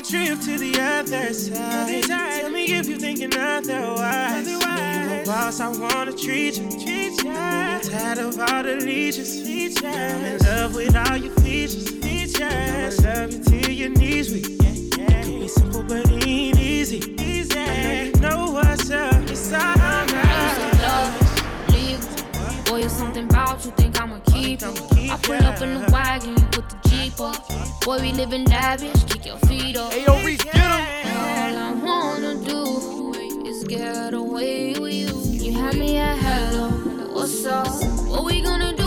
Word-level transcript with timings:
a 0.00 0.02
trip 0.02 0.40
to 0.40 0.58
the 0.58 0.80
other 0.80 1.32
side. 1.32 2.04
Tell 2.04 2.50
me 2.50 2.64
if 2.72 2.86
you're 2.86 2.98
thinking 2.98 3.36
otherwise. 3.36 4.48
You're 4.48 4.60
otherwise. 4.62 5.26
boss, 5.26 5.60
I 5.60 5.68
wanna 5.68 6.12
treat 6.12 6.58
you. 6.58 6.70
Treat 6.70 7.22
ya. 7.22 7.80
Tired 7.80 8.18
of 8.18 8.38
all 8.40 8.62
the 8.62 8.76
leeches. 8.76 9.42
Features. 9.42 9.84
I'm 9.84 10.24
in 10.24 10.38
love 10.38 10.74
with 10.74 10.96
all 10.96 11.16
your 11.16 11.34
features. 11.40 11.90
Features. 11.90 13.04
I 13.04 13.14
love 13.14 13.32
you 13.32 13.44
till 13.44 13.70
your 13.70 13.90
knees 13.90 14.32
weak. 14.32 14.46
Yeah, 14.62 15.04
yeah. 15.04 15.20
It 15.20 15.24
can 15.24 15.40
be 15.40 15.48
simple 15.48 15.82
but 15.82 16.10
it 16.10 16.26
ain't 16.26 16.58
easy. 16.58 16.98
Easy. 17.20 17.58
I 17.58 17.64
know 17.64 18.04
you 18.04 18.12
know 18.20 18.52
what's 18.52 18.90
up. 18.90 19.22
It's 19.28 19.52
all 19.52 20.09
something 22.88 23.24
about 23.24 23.64
you, 23.64 23.72
think 23.72 24.00
I'ma 24.00 24.18
keep 24.26 24.62
it. 24.62 25.10
I 25.10 25.18
pull 25.22 25.34
up 25.34 25.60
in 25.60 25.74
the 25.74 25.90
wagon, 25.92 26.30
you 26.30 26.44
put 26.46 26.68
the 26.70 26.88
Jeep 26.88 27.20
up. 27.20 27.46
Boy, 27.82 28.00
we 28.00 28.12
living 28.12 28.44
lavish, 28.44 29.04
kick 29.04 29.26
your 29.26 29.38
feet 29.38 29.76
up. 29.76 29.92
Hey, 29.92 30.04
yo, 30.04 30.22
Reese, 30.24 30.42
get 30.42 30.54
him. 30.54 31.16
All 31.16 31.56
I 31.58 31.72
wanna 31.72 32.34
do 32.44 33.12
is 33.46 33.64
get 33.64 34.14
away 34.14 34.74
with 34.78 34.94
you. 34.94 35.20
You 35.44 35.58
had 35.58 35.76
me 35.76 35.96
at 35.96 36.18
hello, 36.18 36.70
what's 37.12 37.44
up? 37.44 37.66
What 38.08 38.24
we 38.24 38.40
gonna 38.40 38.76
do? 38.76 38.79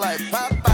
like 0.00 0.30
pop. 0.30 0.69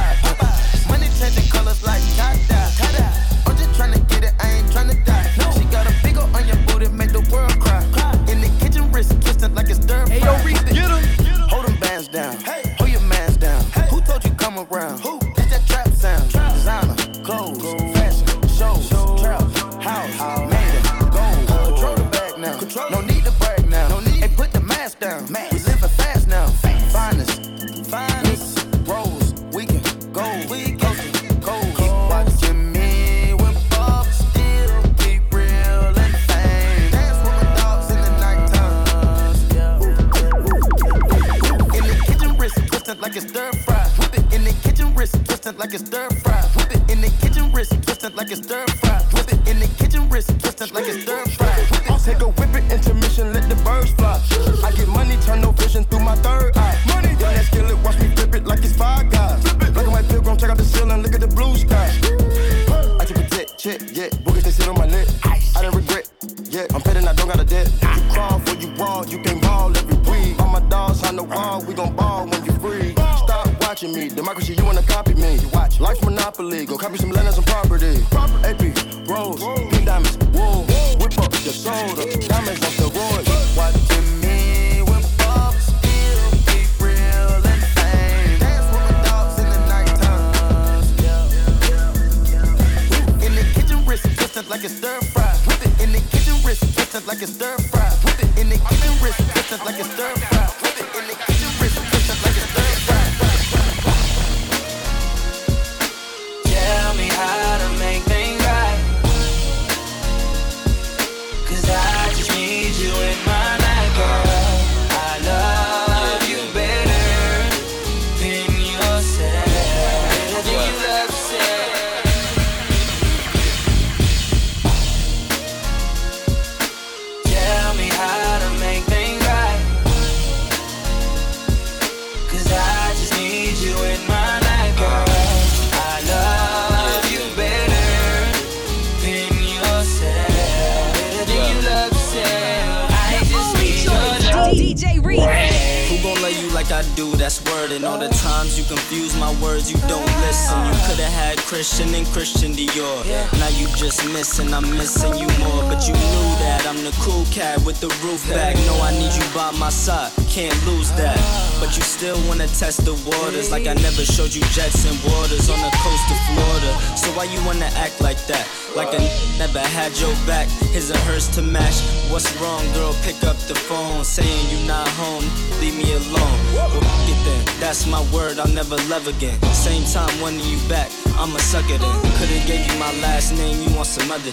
And 147.76 147.84
all 147.84 147.98
the 147.98 148.08
times 148.08 148.58
you 148.58 148.64
confuse 148.64 149.14
my 149.20 149.28
words, 149.42 149.70
you 149.70 149.76
don't 149.86 150.08
listen. 150.24 150.56
You 150.64 150.72
could've 150.88 151.12
had 151.12 151.36
Christian 151.36 151.92
and 151.94 152.06
Christian 152.06 152.52
Dior. 152.52 153.04
Now 153.36 153.48
you 153.48 153.68
just 153.76 154.00
missing, 154.14 154.54
I'm 154.54 154.64
missing 154.78 155.12
you 155.12 155.28
more. 155.44 155.60
But 155.68 155.86
you 155.86 155.92
knew 155.92 156.28
that 156.40 156.64
I'm 156.66 156.82
the 156.82 156.96
cool 157.04 157.26
cat 157.26 157.60
with 157.66 157.78
the 157.80 157.88
roof 158.00 158.26
back. 158.30 158.56
No, 158.64 158.80
I 158.80 158.92
need 158.96 159.12
you 159.12 159.28
by 159.34 159.50
my 159.58 159.68
side, 159.68 160.10
can't 160.30 160.56
lose 160.64 160.90
that. 160.92 161.20
But 161.60 161.76
you 161.76 161.82
still 161.82 162.16
wanna 162.26 162.46
test 162.48 162.86
the 162.86 162.96
waters, 163.04 163.50
like 163.50 163.66
I 163.66 163.74
never 163.74 164.06
showed 164.06 164.34
you 164.34 164.40
jets 164.56 164.88
and 164.88 164.96
waters 165.12 165.50
on 165.50 165.60
the 165.60 165.72
coast 165.84 166.06
of 166.08 166.18
Florida. 166.32 166.72
So 166.96 167.12
why 167.12 167.24
you 167.24 167.44
wanna 167.44 167.68
act 167.76 168.00
like 168.00 168.24
that? 168.32 168.48
Like 168.76 168.92
I 168.92 169.08
never 169.38 169.58
had 169.58 169.96
your 169.98 170.12
back, 170.26 170.46
his 170.76 170.90
and 170.90 170.98
hers 171.08 171.28
to 171.28 171.40
match. 171.40 171.80
What's 172.12 172.28
wrong, 172.36 172.60
girl? 172.74 172.92
Pick 173.00 173.24
up 173.24 173.38
the 173.48 173.54
phone, 173.54 174.04
saying 174.04 174.50
you 174.52 174.66
not 174.68 174.86
home, 175.00 175.24
leave 175.60 175.74
me 175.78 175.94
alone. 175.96 176.36
Well, 176.52 176.68
fuck 176.68 177.08
it 177.08 177.16
then, 177.24 177.42
that's 177.58 177.86
my 177.86 178.04
word, 178.12 178.38
I'll 178.38 178.52
never 178.52 178.76
love 178.92 179.08
again. 179.08 179.40
Same 179.54 179.82
time, 179.84 180.12
wanting 180.20 180.44
you 180.44 180.58
back, 180.68 180.90
I'ma 181.16 181.38
suck 181.38 181.64
it 181.70 181.80
in. 181.80 181.96
Could've 182.20 182.46
gave 182.46 182.70
you 182.70 182.78
my 182.78 182.92
last 183.00 183.32
name, 183.32 183.56
you 183.66 183.74
want 183.74 183.88
some 183.88 184.10
other. 184.10 184.32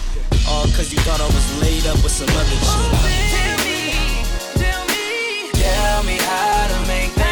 All 0.50 0.68
cause 0.76 0.92
you 0.92 1.00
thought 1.08 1.22
I 1.22 1.30
was 1.32 1.62
laid 1.62 1.88
up 1.88 2.04
with 2.04 2.12
some 2.12 2.28
other 2.28 2.60
shit. 2.68 2.92
Oh, 2.92 3.08
tell 3.32 3.58
me, 3.64 3.80
tell 4.60 4.84
me, 4.92 5.52
tell 5.56 6.04
me 6.04 6.18
how 6.20 6.68
to 6.68 6.88
make 6.92 7.12
things 7.12 7.23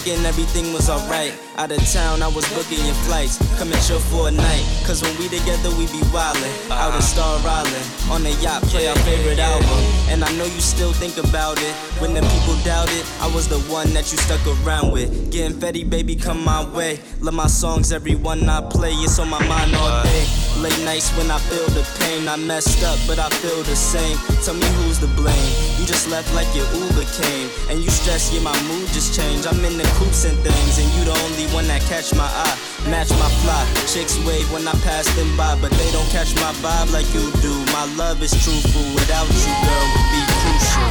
thinking 0.00 0.24
everything 0.24 0.72
was 0.72 0.88
alright. 0.88 1.32
Out 1.56 1.72
of 1.72 1.78
town, 1.92 2.22
I 2.22 2.28
was 2.28 2.46
booking 2.54 2.84
your 2.84 2.94
flights. 3.06 3.36
Coming 3.58 3.78
chill 3.80 3.98
for 3.98 4.28
a 4.28 4.30
night. 4.30 4.64
Cause 4.84 5.02
when 5.02 5.16
we 5.18 5.28
together, 5.28 5.70
we 5.70 5.86
be 5.86 6.00
wildin'. 6.12 6.70
Out 6.70 6.94
in 6.94 6.96
uh-huh. 6.96 7.00
Star 7.00 7.38
Island. 7.44 7.86
On 8.10 8.22
the 8.22 8.32
yacht, 8.42 8.62
play 8.64 8.88
our 8.88 8.96
favorite 9.00 9.38
album. 9.38 9.68
And 10.08 10.24
I 10.24 10.30
know 10.32 10.44
you 10.44 10.60
still 10.60 10.92
think 10.92 11.18
about 11.18 11.58
it. 11.58 11.74
When 12.00 12.14
the 12.14 12.20
people 12.20 12.56
doubt 12.64 12.88
it, 12.92 13.04
I 13.20 13.32
was 13.34 13.48
the 13.48 13.60
one 13.72 13.92
that 13.94 14.10
you 14.12 14.18
stuck 14.18 14.40
around 14.64 14.92
with. 14.92 15.32
Getting 15.32 15.56
fetty, 15.58 15.88
baby, 15.88 16.16
come 16.16 16.42
my 16.44 16.64
way. 16.72 17.00
Love 17.20 17.34
my 17.34 17.46
songs, 17.46 17.92
every 17.92 18.14
one 18.14 18.48
I 18.48 18.60
play. 18.68 18.92
It's 18.92 19.18
on 19.18 19.28
my 19.28 19.44
mind 19.46 19.74
all 19.74 19.86
uh-huh. 19.86 20.04
day. 20.04 20.62
Late 20.62 20.84
nights 20.84 21.10
when 21.16 21.30
I 21.30 21.38
feel 21.38 21.66
the 21.68 21.84
pain. 22.00 22.28
I 22.28 22.36
messed 22.36 22.82
up, 22.84 22.98
but 23.06 23.18
I 23.18 23.28
feel 23.40 23.62
the 23.62 23.76
same. 23.76 24.16
Tell 24.44 24.54
me 24.54 24.66
who's 24.82 24.98
to 25.00 25.06
blame. 25.08 25.69
Just 25.90 26.06
left 26.08 26.32
like 26.34 26.46
your 26.54 26.70
Uber 26.70 27.02
came. 27.18 27.50
And 27.68 27.82
you 27.82 27.90
stress, 27.90 28.32
yeah, 28.32 28.38
my 28.46 28.54
mood 28.70 28.86
just 28.94 29.10
changed. 29.12 29.44
I'm 29.48 29.58
in 29.64 29.76
the 29.76 29.82
coops 29.98 30.24
and 30.24 30.38
things, 30.38 30.78
and 30.78 30.86
you 30.94 31.02
the 31.02 31.18
only 31.26 31.50
one 31.50 31.66
that 31.66 31.82
catch 31.90 32.14
my 32.14 32.30
eye. 32.30 32.56
Match 32.86 33.10
my 33.10 33.26
fly. 33.42 33.66
Chicks 33.90 34.14
wave 34.22 34.46
when 34.52 34.68
I 34.68 34.72
pass 34.86 35.10
them 35.18 35.26
by, 35.36 35.58
but 35.60 35.72
they 35.72 35.90
don't 35.90 36.06
catch 36.14 36.32
my 36.36 36.54
vibe 36.62 36.92
like 36.94 37.10
you 37.10 37.26
do. 37.42 37.50
My 37.74 37.90
love 37.98 38.22
is 38.22 38.30
truthful. 38.30 38.86
Without 38.94 39.26
you, 39.34 39.50
girl, 39.66 39.86
would 39.90 40.08
be 40.14 40.22
crucial. 40.38 40.90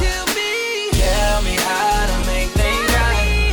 Tell 0.00 0.24
me, 0.32 0.88
tell 0.96 1.42
me 1.44 1.54
how 1.60 2.08
to 2.08 2.16
make 2.32 2.48
things 2.56 2.88
right. 2.96 3.52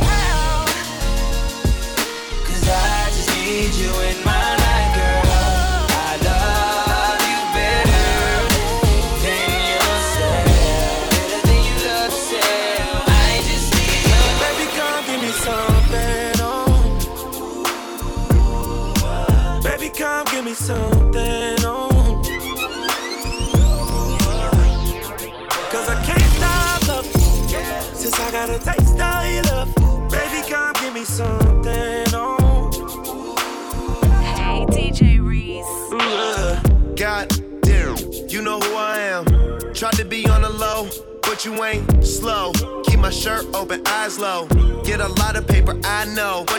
Cause 2.48 2.64
I 2.64 3.12
just 3.12 3.28
need 3.36 3.76
you 3.76 3.92
in 4.08 4.24
my 4.24 4.35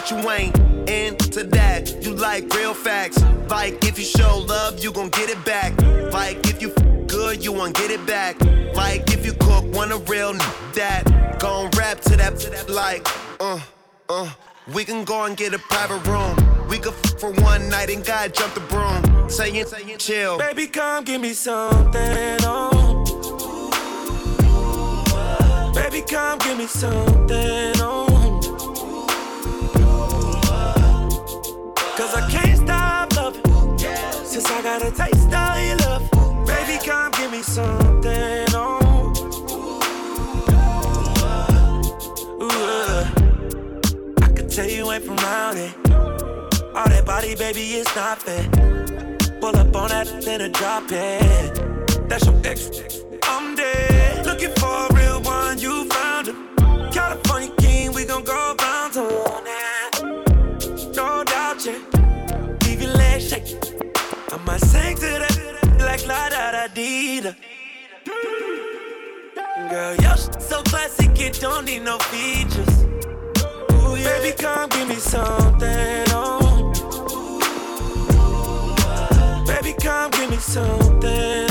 you 0.09 0.18
ain't 0.31 0.57
into 0.89 1.44
that. 1.44 2.04
You 2.04 2.13
like 2.13 2.54
real 2.54 2.74
facts. 2.74 3.21
Like 3.50 3.83
if 3.86 3.98
you 3.98 4.06
show 4.06 4.39
love, 4.48 4.80
you 4.80 4.92
gon' 4.92 5.09
get 5.09 5.30
it 5.30 5.44
back. 5.45 5.80
Like 6.13 6.48
if 6.48 6.62
you 6.62 6.71
f- 6.75 7.07
good, 7.07 7.44
you 7.44 7.51
won't 7.51 7.75
get 7.75 7.92
it 7.92 8.06
back. 8.06 8.39
Like 8.75 9.12
if 9.12 9.25
you 9.25 9.33
cook, 9.33 9.65
want 9.74 9.92
a 9.92 9.98
real 9.98 10.30
n- 10.30 10.38
that. 10.74 11.04
Gon' 11.39 11.69
rap 11.71 12.00
to 12.01 12.15
that, 12.18 12.38
to 12.39 12.50
that 12.50 12.69
like, 12.69 13.07
uh, 13.39 13.59
uh. 14.09 14.30
We 14.74 14.83
can 14.83 15.06
go 15.06 15.24
and 15.24 15.38
get 15.38 15.54
a 15.54 15.59
private 15.59 16.06
room. 16.07 16.36
We 16.68 16.77
could 16.77 16.94
f- 16.94 17.19
for 17.19 17.31
one 17.31 17.69
night 17.69 17.89
and 17.89 18.04
God 18.06 18.33
jump 18.33 18.54
the 18.54 18.59
broom. 18.62 19.30
Saying, 19.30 19.65
saying, 19.65 19.98
chill. 20.00 20.38
Baby, 20.38 20.68
come 20.68 21.04
give 21.06 21.21
me 21.21 21.31
something, 21.33 22.38
oh. 22.44 22.83
Baby, 25.74 26.01
come 26.06 26.38
give 26.39 26.57
me 26.57 26.65
something, 26.68 27.74
oh. 27.77 28.17
Cause 31.97 32.13
I 32.13 32.30
can't 32.30 32.57
stop 32.59 33.16
loving 33.16 33.42
since 34.23 34.45
I 34.51 34.61
got 34.61 34.83
a 34.83 34.92
taste 34.92 35.33
of 35.33 35.66
your 35.66 35.77
love. 35.77 36.45
Baby, 36.45 36.77
come 36.85 37.11
give 37.13 37.31
me 37.31 37.42
something, 37.42 38.45
oh. 38.54 39.13
Ooh, 42.39 42.49
uh. 42.51 43.04
I 44.21 44.27
could 44.31 44.47
tell 44.47 44.69
you 44.69 44.92
ain't 44.92 45.06
from 45.06 45.18
around 45.18 45.57
it. 45.57 45.73
All 46.75 46.87
that 46.87 47.04
body, 47.04 47.33
baby, 47.33 47.61
it's 47.61 47.95
not 47.95 48.21
fair. 48.21 48.47
Pull 49.42 49.57
up 49.57 49.75
on 49.75 49.89
that, 49.89 50.21
then 50.21 50.42
a 50.42 50.49
drop 50.49 50.83
it. 50.92 52.07
That's 52.07 52.27
your 52.27 52.39
ex. 52.45 52.69
I'm 53.23 53.56
dead. 53.56 54.23
Looking 54.23 54.54
for 54.57 54.85
a 54.85 54.94
real 54.94 55.19
one, 55.23 55.57
you 55.57 55.89
found 55.89 56.27
him. 56.27 56.47
California 56.92 57.67
Girl, 69.78 69.96
your 69.98 70.18
shit 70.18 70.42
so 70.42 70.64
classic, 70.64 71.22
it 71.22 71.40
don't 71.40 71.66
need 71.66 71.84
no 71.84 72.00
features. 72.10 72.84
Ooh, 73.74 73.96
yeah. 73.96 74.18
Baby, 74.18 74.36
come 74.36 74.68
give 74.69 74.88
me 74.90 74.96
something, 74.96 76.06
oh. 76.18 76.74
Baby, 79.46 79.76
come 79.80 80.10
give 80.10 80.31
me 80.31 80.38
something, 80.38 81.46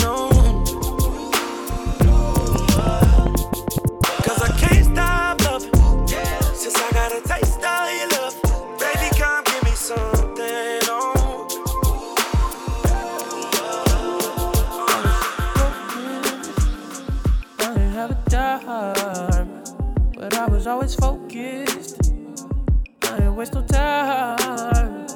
waste 23.46 23.54
no 23.54 23.62
time. 23.62 25.06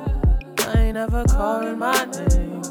I 0.58 0.78
ain't 0.78 0.96
ever 0.96 1.25
calling 1.25 1.78
my 1.78 2.04
name. 2.04 2.62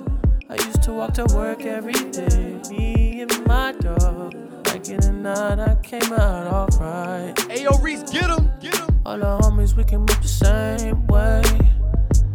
I 0.50 0.56
used 0.56 0.84
to 0.84 0.94
walk 0.94 1.14
to 1.16 1.26
work 1.36 1.66
every 1.66 1.94
day, 2.12 2.60
me 2.70 3.22
and 3.22 3.46
my 3.46 3.74
dog. 3.74 4.36
Like 4.68 4.90
in 4.90 5.00
the 5.00 5.12
night, 5.12 5.60
I 5.60 5.76
came 5.82 6.14
out 6.14 6.48
alright. 6.48 7.36
Ayo, 7.50 7.82
Reese, 7.82 8.04
get 8.12 8.30
him, 8.30 8.52
get 8.60 8.78
him. 8.78 9.02
All 9.06 9.18
the 9.18 9.38
homies, 9.42 9.76
we 9.76 9.84
can 9.84 10.00
move 10.00 10.22
the 10.22 10.28
same 10.28 11.06
way. 11.08 11.44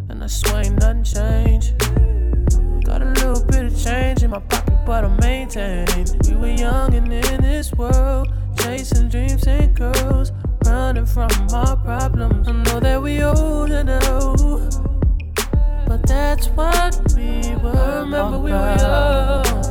And 0.08 0.22
I 0.22 0.26
swear 0.26 0.64
ain't 0.64 0.80
nothing 0.80 1.04
changed. 1.04 1.78
Got 2.84 3.02
a 3.02 3.06
little 3.06 3.44
bit 3.46 3.66
of 3.66 3.82
change 3.82 4.22
in 4.22 4.30
my 4.30 4.40
pocket, 4.40 4.78
but 4.84 5.04
I 5.04 5.08
maintain. 5.20 5.86
We 6.28 6.34
were 6.34 6.48
young 6.48 6.94
and 6.94 7.12
in 7.12 7.40
this 7.40 7.72
world, 7.72 8.28
chasing 8.58 9.08
dreams 9.08 9.46
and 9.46 9.74
girls, 9.74 10.32
running 10.74 11.06
from 11.06 11.30
our 11.52 11.76
problems. 11.76 12.48
I 12.48 12.52
know 12.52 12.80
that 12.80 13.00
we 13.00 13.22
older 13.22 13.84
now, 13.84 14.34
but 15.86 16.04
that's 16.04 16.48
what 16.48 16.92
we 17.16 17.54
were. 17.62 18.02
Remember 18.02 18.38
we 18.38 18.50
were 18.50 18.76
young, 18.84 19.63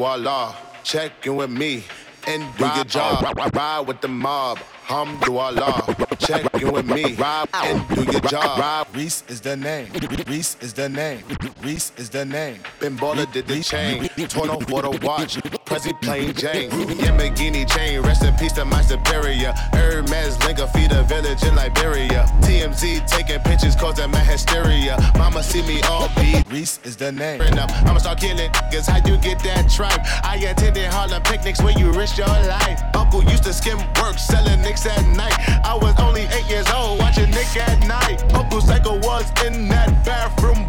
Hamdulillah. 0.00 0.54
Check 0.82 1.26
in 1.26 1.36
with 1.36 1.50
me 1.50 1.84
and 2.26 2.42
do 2.56 2.66
your 2.74 2.84
job. 2.84 3.22
Ride 3.54 3.80
with 3.86 4.00
the 4.00 4.08
mob, 4.08 4.58
Hamdulillah. 4.86 6.18
Check 6.18 6.54
in 6.60 6.72
with 6.72 6.86
me, 6.86 7.14
ride 7.14 7.48
and 7.54 7.88
do 7.88 8.04
your 8.10 8.20
job. 8.22 8.58
Ride. 8.58 8.86
Reese 8.94 9.24
is 9.28 9.40
the 9.40 9.56
name. 9.56 9.88
Reese 10.26 10.56
is 10.60 10.72
the 10.72 10.88
name. 10.88 11.22
Reese 11.62 11.92
is 11.96 12.08
the 12.08 12.24
name. 12.24 12.60
Ben 12.80 12.96
Baller 12.96 13.30
did 13.30 13.46
the 13.46 13.62
chain. 13.62 14.08
Torn 14.28 14.50
off 14.50 14.64
for 14.68 14.82
the 14.82 15.06
watch. 15.06 15.38
Prezi 15.80 16.00
plain 16.00 16.34
Jane. 16.34 16.70
Yamagini 16.70 17.68
chain. 17.68 18.02
Rest 18.02 18.24
in 18.24 18.34
peace 18.34 18.52
to 18.52 18.64
my 18.64 18.82
superior. 18.82 19.52
Hermes 19.72 20.38
Linka 20.44 20.66
feed 20.68 20.92
a 20.92 21.02
village 21.04 21.42
in 21.42 21.54
Liberia. 21.54 22.26
TMZ 22.42 23.06
taking 23.06 23.40
pictures 23.40 23.76
causing 23.76 24.10
my 24.10 24.18
hysteria. 24.18 24.96
Mama 25.16 25.42
see 25.42 25.62
me 25.62 25.80
all 25.82 26.08
beat. 26.16 26.44
Reese 26.50 26.80
is 26.84 26.96
the 26.96 27.12
name. 27.12 27.40
I'ma 27.40 27.98
start 27.98 28.20
killing 28.20 28.50
niggas. 28.50 28.88
How 28.88 28.98
you 29.08 29.16
get 29.18 29.38
that 29.40 29.70
tripe? 29.70 30.00
I 30.24 30.36
attended 30.36 30.86
Harlem 30.86 31.22
picnics 31.22 31.62
where 31.62 31.76
you 31.78 31.90
risk 31.92 32.18
your 32.18 32.26
life. 32.26 32.82
Uncle 32.94 33.24
used 33.24 33.44
to 33.44 33.52
skim 33.52 33.78
work 34.02 34.18
selling 34.18 34.60
nicks 34.60 34.84
at 34.86 35.06
night. 35.16 35.34
I 35.64 35.74
was 35.74 35.98
only 35.98 36.22
eight 36.22 36.48
years 36.48 36.68
old 36.70 36.98
watching 36.98 37.30
Nick 37.30 37.56
at 37.56 37.86
night. 37.86 38.22
Uncle 38.34 38.60
Psycho 38.60 38.98
was 38.98 39.24
in 39.46 39.68
that 39.68 40.04
bathroom 40.04 40.59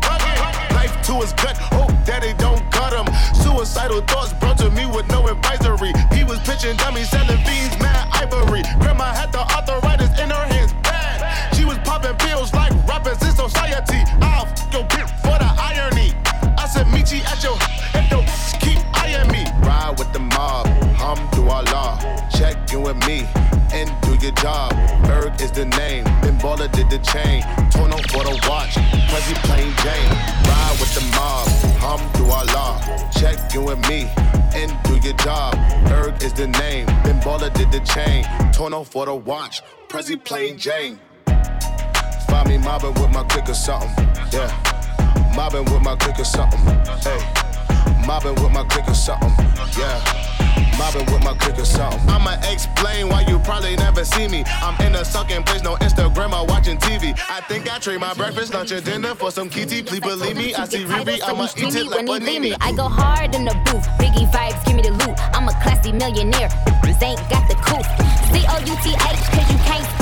Torn 38.61 38.75
off 38.75 38.89
for 38.89 39.07
the 39.07 39.15
watch. 39.15 39.63
Prezi 39.87 40.23
plain 40.23 40.55
Jane. 40.55 40.99
Find 42.27 42.47
me 42.47 42.59
mobbing 42.59 42.93
with 42.93 43.09
my 43.09 43.23
click 43.23 43.49
or 43.49 43.55
something. 43.55 43.89
Yeah. 44.31 45.33
Mobbing 45.35 45.65
with 45.65 45.81
my 45.81 45.95
click 45.95 46.19
or 46.19 46.23
something. 46.23 46.59
Hey. 46.99 48.05
Mobbing 48.05 48.35
with 48.35 48.51
my 48.51 48.63
click 48.65 48.87
or 48.87 48.93
something. 48.93 49.33
Yeah. 49.79 50.30
Mobbing 50.77 51.05
with 51.11 51.23
my 51.23 51.31
or 51.31 51.65
something. 51.65 52.09
I'ma 52.09 52.37
explain 52.51 53.09
why 53.09 53.21
you 53.21 53.39
probably 53.39 53.75
never 53.75 54.03
see 54.03 54.27
me. 54.27 54.43
I'm 54.61 54.79
in 54.85 54.95
a 54.95 55.05
sucking 55.05 55.43
place, 55.43 55.63
no 55.63 55.75
Instagram 55.75 56.33
or 56.33 56.45
watching 56.45 56.77
TV. 56.77 57.17
I 57.29 57.41
think 57.41 57.71
I 57.71 57.77
trade 57.79 57.99
my 57.99 58.13
breakfast, 58.13 58.53
lunch, 58.53 58.71
and 58.71 58.83
dinner 58.83 59.15
for 59.15 59.31
some 59.31 59.49
kitty. 59.49 59.83
Please 59.83 59.99
believe 59.99 60.35
me, 60.35 60.53
I 60.55 60.65
see 60.65 60.85
Ruby, 60.85 61.21
I'ma 61.21 61.47
eat 61.57 61.75
it 61.75 61.87
like 61.87 62.07
when 62.07 62.21
he 62.21 62.39
leave 62.39 62.41
me. 62.41 62.51
panini. 62.51 62.57
I 62.61 62.71
go 62.73 62.83
hard 62.83 63.35
in 63.35 63.45
the 63.45 63.53
booth. 63.65 63.85
Biggie 63.99 64.29
vibes, 64.31 64.65
give 64.65 64.75
me 64.75 64.81
the 64.81 64.91
loot. 64.91 65.17
I'm 65.35 65.47
a 65.47 65.53
classy 65.61 65.91
millionaire. 65.91 66.49
Bitches 66.81 67.01
ain't 67.03 67.29
got 67.29 67.47
the 67.47 67.55
couth. 67.55 67.87
C 68.31 68.43
O 68.47 68.59
U 68.59 68.75
T 68.83 68.89
H, 68.93 68.99
cause 69.33 69.51
you 69.51 69.57
can't 69.59 69.83
spell 69.83 69.85
it 69.85 69.95
either. 69.95 70.00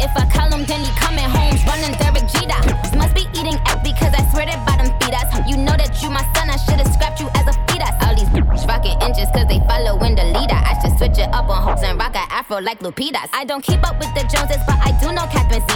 If 0.00 0.12
I 0.16 0.24
call 0.28 0.52
him, 0.52 0.64
then 0.66 0.80
he 0.84 0.90
coming 0.98 1.24
home, 1.24 1.56
running 1.66 1.94
Derek 1.96 2.26
Jeter. 2.28 2.60
Must 2.96 3.14
be 3.14 3.24
eating 3.32 3.58
egg 3.68 3.80
because 3.82 4.12
I 4.12 4.22
swear 4.32 4.46
that 4.46 4.60
bottom 4.66 4.92
feed 5.00 5.14
us. 5.14 5.28
You 5.48 5.56
know 5.56 5.76
that 5.76 6.02
you 6.02 6.10
my 6.10 6.24
son, 6.34 6.50
I 6.50 6.56
should've 6.56 6.92
scrapped 6.92 7.20
you 7.20 7.28
as 7.34 7.46
a 7.48 7.54
fetus. 7.68 7.94
All 8.04 8.14
these 8.14 8.28
bitches 8.32 8.66
rocking 8.66 9.00
inches 9.00 9.28
cause 9.32 9.46
they 9.48 9.60
following 9.68 10.14
the 10.16 10.24
leader. 10.36 10.58
I 10.58 10.76
should 10.80 10.96
switch 10.98 11.18
it 11.18 11.32
up 11.32 11.48
on 11.48 11.62
hoops 11.62 11.82
and 11.82 11.98
rock 11.98 12.14
a 12.14 12.24
afro 12.32 12.60
like 12.60 12.80
Lupitas. 12.80 13.28
I 13.32 13.44
don't 13.44 13.62
keep 13.62 13.82
up 13.86 13.98
with 13.98 14.12
the 14.14 14.24
Joneses, 14.28 14.62
but 14.66 14.78
I 14.84 14.92
do 15.00 15.12
know 15.12 15.26
Cedar. 15.28 15.75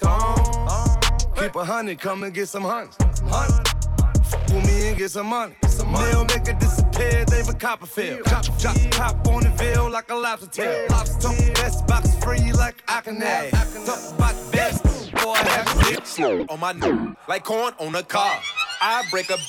with 0.00 0.08
mask 0.08 1.00
on, 1.06 1.34
keep 1.36 1.54
a 1.54 1.64
hundred, 1.64 2.00
come 2.00 2.22
and 2.22 2.34
get 2.34 2.48
some 2.48 2.62
hunts, 2.62 2.96
hunts. 3.24 3.74
Pull 4.46 4.60
me 4.62 4.88
and 4.88 4.96
get 4.98 5.10
some 5.10 5.26
money. 5.26 5.54
Some 5.68 5.92
money. 5.92 6.10
They'll 6.10 6.24
make 6.24 6.48
it 6.48 6.58
disappear, 6.58 7.24
they 7.26 7.40
a 7.40 7.54
Copperfield. 7.54 8.24
Chop, 8.26 8.44
chop, 8.58 8.76
pop 8.92 9.26
on 9.28 9.42
the 9.42 9.50
veil 9.50 9.90
like 9.90 10.10
a 10.10 10.14
lobster 10.14 10.48
tail. 10.48 10.86
Lobster 10.90 11.28
talk 11.28 11.54
best 11.54 11.86
box 11.86 12.14
free 12.24 12.52
like 12.52 12.82
I 12.88 13.00
can 13.00 13.20
have. 13.20 13.50
Talk 13.50 14.14
about 14.14 14.34
the 14.34 14.50
best, 14.52 15.12
boy, 15.12 15.32
I 15.32 15.48
have 15.48 15.94
to 15.94 16.06
Slow 16.06 16.46
on 16.48 16.60
my 16.60 16.72
nose, 16.72 17.14
like 17.28 17.44
corn 17.44 17.74
on 17.78 17.94
a 17.94 18.02
car. 18.02 18.40
I 18.80 19.04
break 19.10 19.30
up 19.30 19.40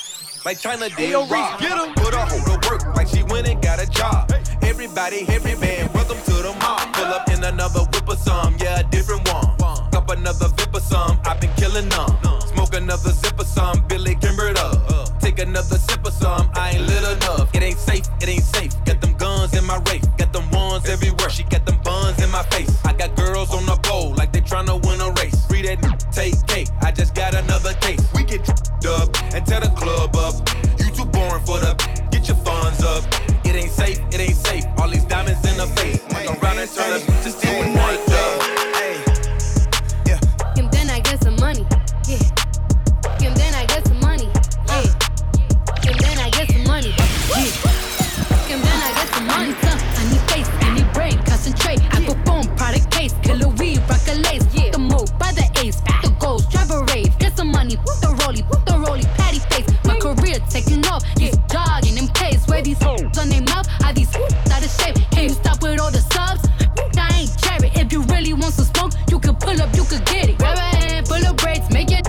like 0.46 0.60
China 0.60 0.90
did 0.90 1.10
yo, 1.10 1.22
Reese, 1.22 1.32
rock. 1.32 1.60
get 1.60 1.78
'em. 1.78 1.94
Put 1.96 2.14
a 2.14 2.20
hoe 2.20 2.58
to 2.58 2.70
work 2.70 2.96
like 2.96 3.08
she 3.08 3.24
went 3.24 3.48
and 3.48 3.62
got 3.62 3.80
a 3.82 3.90
job. 3.90 4.32
Everybody, 4.62 5.26
every 5.30 5.56
man, 5.56 5.90
welcome 5.94 6.20
to 6.26 6.34
the 6.34 6.56
mob. 6.62 6.94
Pull 6.94 7.06
up 7.06 7.30
in 7.30 7.44
another 7.44 7.82
whip 7.82 8.08
or 8.08 8.16
some, 8.18 8.56
yeah, 8.60 8.80
a 8.80 8.84
different 8.84 9.28
one. 9.32 9.87
Up 10.08 10.18
another 10.18 10.48
vip 10.56 10.74
or 10.74 10.80
some, 10.80 11.20
I've 11.26 11.42
been 11.42 11.54
killing 11.56 11.90
them. 11.90 12.08
Smoke 12.54 12.74
another 12.76 13.12
zip 13.12 13.38
or 13.38 13.44
some, 13.44 13.86
Billy 13.90 14.16
Kimbered 14.16 14.56
up. 14.56 15.20
Take 15.20 15.40
another 15.40 15.78
sip 15.78 16.06
or 16.06 16.12
some, 16.12 16.50
I 16.54 16.72
ain't 16.72 16.88
lit 16.88 17.04
enough. 17.04 17.54
It 17.54 17.62
ain't 17.62 17.78
safe, 17.78 18.06
it 18.22 18.30
ain't 18.30 18.44
safe. 18.44 18.72
Got 18.86 19.02
them 19.02 19.16
guns 19.18 19.54
in 19.54 19.66
my 19.66 19.82
race, 19.90 20.06
got 20.18 20.32
them 20.32 20.50
ones 20.52 20.88
everywhere. 20.88 21.30
She 21.30 21.44
got 21.44 21.66
them 21.66 21.78
buns 21.84 22.24
in 22.24 22.32
my 22.32 22.44
face. 22.44 22.72
I 22.86 22.94
got 22.94 23.18
girls 23.18 23.54
on 23.54 23.66
the 23.66 23.76
pole 23.84 24.14
like 24.16 24.32
they 24.32 24.40
tryna 24.40 24.82
win 24.88 25.02
a 25.02 25.12
race. 25.20 25.46
Free 25.48 25.64
that 25.64 25.82
take 26.14 26.36
cake, 26.48 26.70
I 26.82 26.92
just 26.92 27.14
got 27.14 27.34
another 27.36 27.74
case. 27.74 28.00
We 28.16 28.24
get 28.24 28.48
up 28.50 29.10
and 29.36 29.46
tear 29.46 29.60
the 29.60 29.74
club 29.76 30.16
up. 30.16 30.36
You 30.80 30.90
too 30.90 31.04
boring 31.04 31.44
for 31.44 31.60
the 31.60 31.76
get 32.12 32.30
your 32.30 32.38
funds 32.48 32.82
up. 32.82 33.04
It 33.44 33.56
ain't 33.58 33.72
safe, 33.72 34.00
it 34.14 34.22
ain't 34.22 34.38
safe. 34.38 34.64
All 34.78 34.88
these 34.88 35.04
diamonds 35.04 35.46
in 35.52 35.58
the 35.58 35.68
face. 35.76 36.00
Fuck 36.00 36.42
around 36.42 36.60
and 36.60 36.72
turn 36.72 36.94
us 36.94 37.06
just 37.26 37.47
you 69.10 69.20
can 69.20 69.36
pull 69.36 69.62
up, 69.62 69.76
you 69.76 69.84
could 69.84 70.06
get 70.06 70.30
it. 70.30 70.38
Grab 70.38 70.58
a 70.58 70.62
hand, 70.62 71.08
full 71.08 71.26
of 71.26 71.36
braids, 71.38 71.70
make 71.72 71.92
it. 71.92 72.06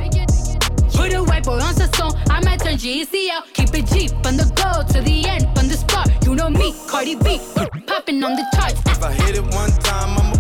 Put 0.95 1.15
a 1.15 1.23
white 1.23 1.45
boy 1.45 1.53
on 1.53 1.75
the 1.77 1.89
song, 1.97 2.15
I 2.29 2.43
might 2.45 2.61
turn 2.61 2.77
G-Eazy. 2.77 3.31
Keep 3.55 3.75
it 3.75 3.87
G 3.87 4.09
from 4.23 4.37
the 4.37 4.45
go 4.59 4.83
to 4.93 5.01
the 5.01 5.29
end, 5.29 5.47
from 5.57 5.69
the 5.69 5.77
start. 5.77 6.11
You 6.25 6.35
know 6.35 6.51
me, 6.51 6.75
Cardi 6.89 7.15
B, 7.15 7.41
popping 7.87 8.23
on 8.25 8.35
the 8.35 8.45
charts. 8.55 8.81
If 8.87 9.03
I 9.03 9.13
hit 9.13 9.37
it 9.37 9.45
one 9.55 9.71
time, 9.79 10.19
I'm 10.19 10.38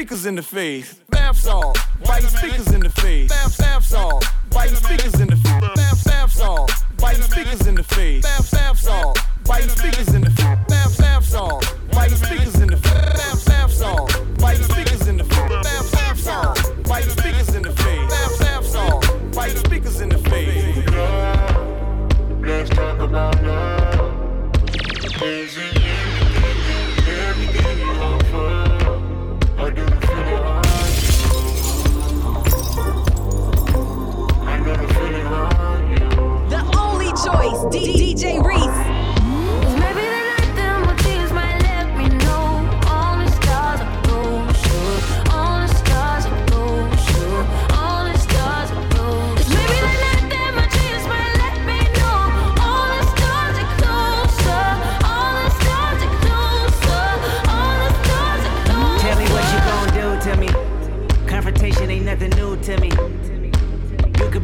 speakers 0.00 0.24
in 0.24 0.34
the 0.34 0.42
face. 0.42 0.94
Bath 1.10 1.36
salt, 1.36 1.78
biting 2.06 2.30
speakers 2.30 2.72
in 2.72 2.80
the 2.80 2.88
face. 2.88 3.28
Bath, 3.28 3.58
bath 3.58 3.84
salt, 3.84 4.24
biting 4.48 4.76
speakers 4.76 5.20
in 5.20 5.28
the 5.28 5.36
face. 5.36 5.60
Bath, 5.76 6.04
bath 6.06 6.32
salt, 6.32 6.72
biting 6.96 7.22
speakers 7.22 7.66
in 7.66 7.74
the 7.74 7.82
face. 7.82 8.22
Bath, 8.22 8.50
bath 8.50 8.78
salt, 8.78 9.18
biting 9.44 9.68
speakers 9.68 10.14
in 10.14 10.22
the 10.22 10.30
face. 10.30 10.58
Bath, 10.68 10.98
bath 10.98 11.24
salt, 11.26 11.76
biting 11.92 12.16
speakers 12.16 12.54
in 12.60 12.68
the 12.68 12.78
face. 12.78 13.12
Bath, 13.20 13.44
bath 13.44 13.72
salt, 13.74 14.24
biting 14.38 14.64
speakers 14.64 15.06
in 15.06 15.18
the 15.18 15.24
face. 15.24 15.62
Bath, 15.62 15.92
bath 15.92 16.18
salt, 16.18 16.84
biting 16.88 17.10
speakers 17.10 17.54
in 17.54 17.62
the 17.62 17.72
face. 17.72 18.08
Bath, 18.08 18.38
bath 18.40 18.66
salt, 18.66 19.34
biting 19.34 19.58
speakers 19.58 20.00
in 20.00 20.08
the 20.08 20.18
face. 20.30 20.76
Let's 22.40 22.70
talk 22.70 22.98
about 23.00 23.49
DJ 37.70 38.42
Reese. 38.42 38.89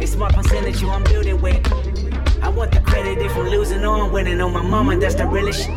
A 0.00 0.06
smart 0.06 0.34
percentage 0.34 0.80
you 0.80 0.88
I'm 0.88 1.04
building 1.04 1.40
with. 1.42 1.60
I 2.42 2.48
want 2.48 2.72
the 2.72 2.80
credit 2.80 3.18
if 3.18 3.36
I'm 3.36 3.48
losing 3.48 3.84
or 3.84 4.04
I'm 4.04 4.10
winning 4.10 4.40
on 4.40 4.52
my 4.52 4.62
mama, 4.62 4.96
that's 4.96 5.14
the 5.14 5.26
realest 5.26 5.66
shit. 5.66 5.76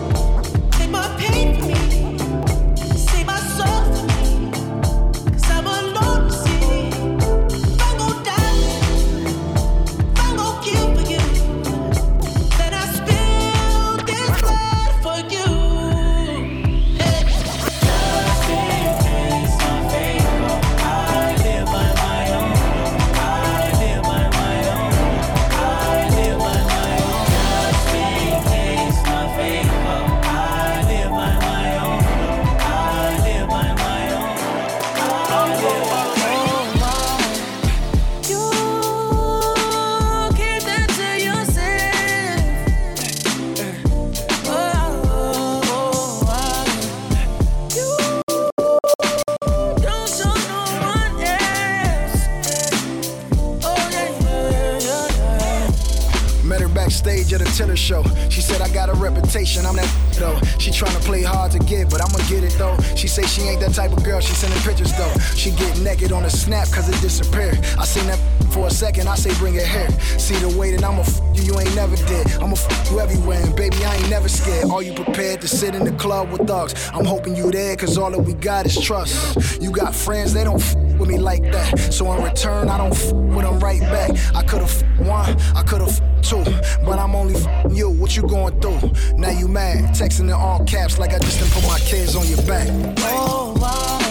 Reputation, 59.31 59.65
I'm 59.65 59.77
that 59.77 59.87
though. 60.19 60.35
She 60.59 60.71
tryna 60.71 60.99
play 61.07 61.23
hard 61.23 61.53
to 61.53 61.59
get, 61.59 61.89
but 61.89 62.03
I'ma 62.03 62.19
get 62.27 62.43
it 62.43 62.51
though. 62.59 62.75
She 62.97 63.07
say 63.07 63.23
she 63.23 63.43
ain't 63.43 63.61
that 63.61 63.73
type 63.73 63.93
of 63.95 64.03
girl, 64.03 64.19
she 64.19 64.33
sending 64.33 64.59
pictures 64.59 64.91
though. 64.99 65.13
She 65.39 65.51
get 65.51 65.70
naked 65.83 66.11
on 66.11 66.23
a 66.25 66.29
snap 66.29 66.67
cause 66.71 66.87
it 66.89 66.99
disappeared. 67.01 67.57
I 67.77 67.85
seen 67.85 68.07
that 68.07 68.19
for 68.51 68.67
a 68.67 68.69
second, 68.69 69.07
I 69.07 69.15
say 69.15 69.33
bring 69.39 69.55
it 69.55 69.65
here. 69.65 69.89
See 70.19 70.35
the 70.35 70.49
way 70.57 70.75
that 70.75 70.83
I'ma 70.83 71.01
f 71.01 71.19
you, 71.33 71.43
you 71.43 71.59
ain't 71.59 71.75
never 71.75 71.95
did. 71.95 72.31
I'ma 72.33 72.53
f 72.53 72.91
you 72.91 72.99
everywhere, 72.99 73.41
and 73.41 73.55
baby, 73.55 73.83
I 73.85 73.95
ain't 73.95 74.09
never 74.09 74.27
scared. 74.27 74.69
Are 74.69 74.83
you 74.83 74.93
prepared 74.93 75.41
to 75.41 75.47
sit 75.47 75.73
in 75.75 75.85
the 75.85 75.93
club 75.93 76.31
with 76.31 76.47
thugs? 76.47 76.73
I'm 76.93 77.05
hoping 77.05 77.35
you 77.35 77.51
there, 77.51 77.75
cause 77.75 77.97
all 77.97 78.11
that 78.11 78.19
we 78.19 78.33
got 78.33 78.65
is 78.65 78.79
trust. 78.79 79.61
You 79.61 79.71
got 79.71 79.95
friends, 79.95 80.33
they 80.33 80.43
don't 80.43 80.61
f 80.61 80.75
with 80.99 81.09
me 81.09 81.17
like 81.17 81.43
that. 81.51 81.93
So 81.93 82.11
in 82.13 82.23
return, 82.23 82.69
I 82.69 82.77
don't 82.77 82.93
f 82.93 83.13
with 83.13 83.45
them 83.45 83.59
right 83.59 83.81
back. 83.81 84.11
I 84.35 84.43
could've 84.43 84.83
f 84.83 85.07
one, 85.07 85.39
I 85.55 85.63
could've 85.63 85.87
f 85.87 86.01
two, 86.21 86.43
but 86.85 86.99
I'm 86.99 87.15
only 87.15 87.35
f 87.35 87.71
you. 87.71 87.89
What 87.89 88.15
you 88.17 88.23
going 88.23 88.59
through? 88.59 88.91
Now 89.17 89.31
you 89.31 89.47
mad, 89.47 89.95
texting 89.95 90.21
in 90.21 90.31
all 90.31 90.63
caps 90.65 90.99
like 90.99 91.13
I 91.13 91.19
just 91.19 91.39
didn't 91.39 91.53
put 91.53 91.63
my 91.67 91.79
kids 91.79 92.15
on 92.15 92.27
your 92.27 92.41
back. 92.45 92.67
Oh 92.99 93.55
wow. 93.57 94.10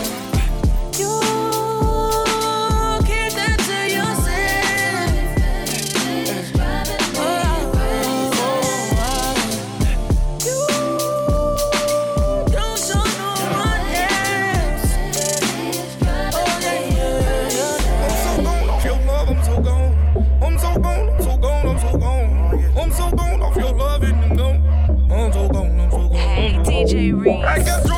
Reese. 27.12 27.89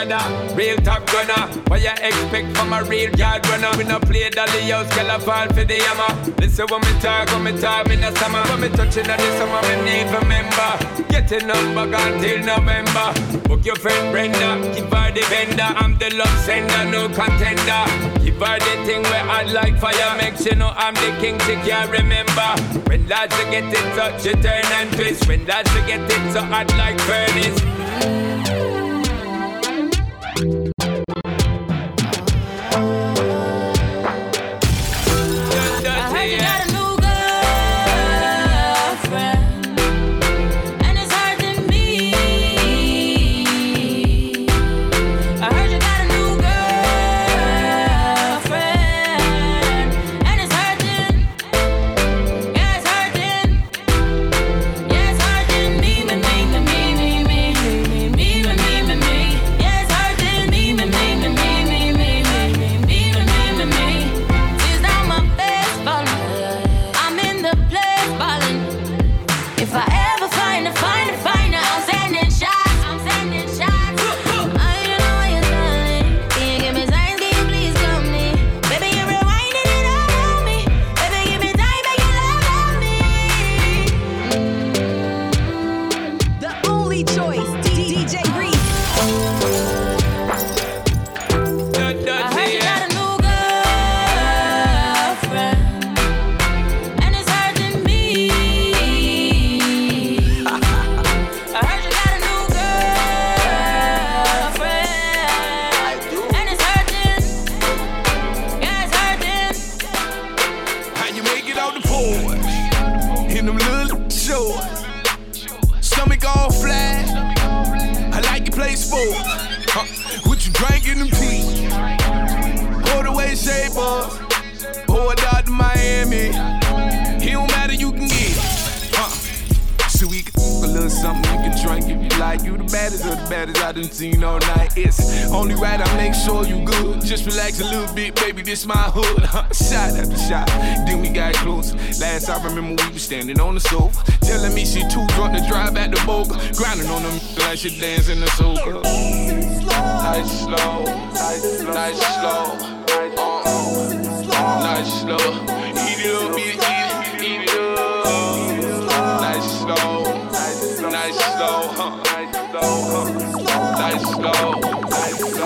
Real 0.00 0.78
top 0.78 1.04
gunner. 1.12 1.52
What 1.68 1.82
you 1.82 1.90
expect 1.90 2.56
from 2.56 2.72
a 2.72 2.82
real 2.84 3.14
yard 3.16 3.46
runner? 3.48 3.68
We 3.76 3.84
no 3.84 4.00
play 4.00 4.30
dolly 4.30 4.70
house, 4.72 4.88
girl, 4.96 5.10
I 5.10 5.18
fall 5.18 5.46
for 5.48 5.62
the 5.62 5.76
hammer. 5.76 6.32
Listen 6.40 6.66
when 6.70 6.80
me 6.80 7.00
talk, 7.02 7.28
when 7.28 7.44
me 7.44 7.60
talk 7.60 7.86
in 7.90 8.00
the 8.00 8.10
summer. 8.16 8.40
When 8.48 8.62
me 8.62 8.68
touching 8.70 9.10
on 9.10 9.18
the 9.18 9.30
summer, 9.36 9.60
me 9.68 9.76
need 9.84 10.08
remember. 10.08 11.04
Getting 11.10 11.50
on 11.50 11.74
back 11.74 11.92
until 12.00 12.40
November. 12.48 13.12
Book 13.46 13.62
your 13.66 13.76
friend 13.76 14.10
Brenda, 14.10 14.72
give 14.74 14.88
her 14.88 15.12
the 15.12 15.20
vendor. 15.28 15.68
I'm 15.76 15.98
the 15.98 16.08
love 16.16 16.38
sender, 16.48 16.90
no 16.90 17.08
contender. 17.12 17.84
Give 18.24 18.40
her 18.40 18.58
the 18.58 18.74
thing 18.88 19.02
where 19.02 19.28
I 19.28 19.42
like 19.52 19.78
fire. 19.78 20.16
Make 20.16 20.38
sure 20.40 20.56
know 20.56 20.72
I'm 20.76 20.94
the 20.94 21.14
king, 21.20 21.38
she 21.40 21.56
can't 21.68 21.90
remember. 21.90 22.48
When 22.88 23.06
lads 23.06 23.36
forget 23.36 23.64
it, 23.64 23.94
touch, 23.94 24.24
you 24.24 24.32
turn 24.32 24.64
and 24.64 24.90
twist. 24.92 25.28
When 25.28 25.44
lads 25.44 25.70
forget 25.72 26.00
it, 26.00 26.32
so 26.32 26.40
I'd 26.40 26.72
like 26.78 26.98
furnace. 27.00 27.69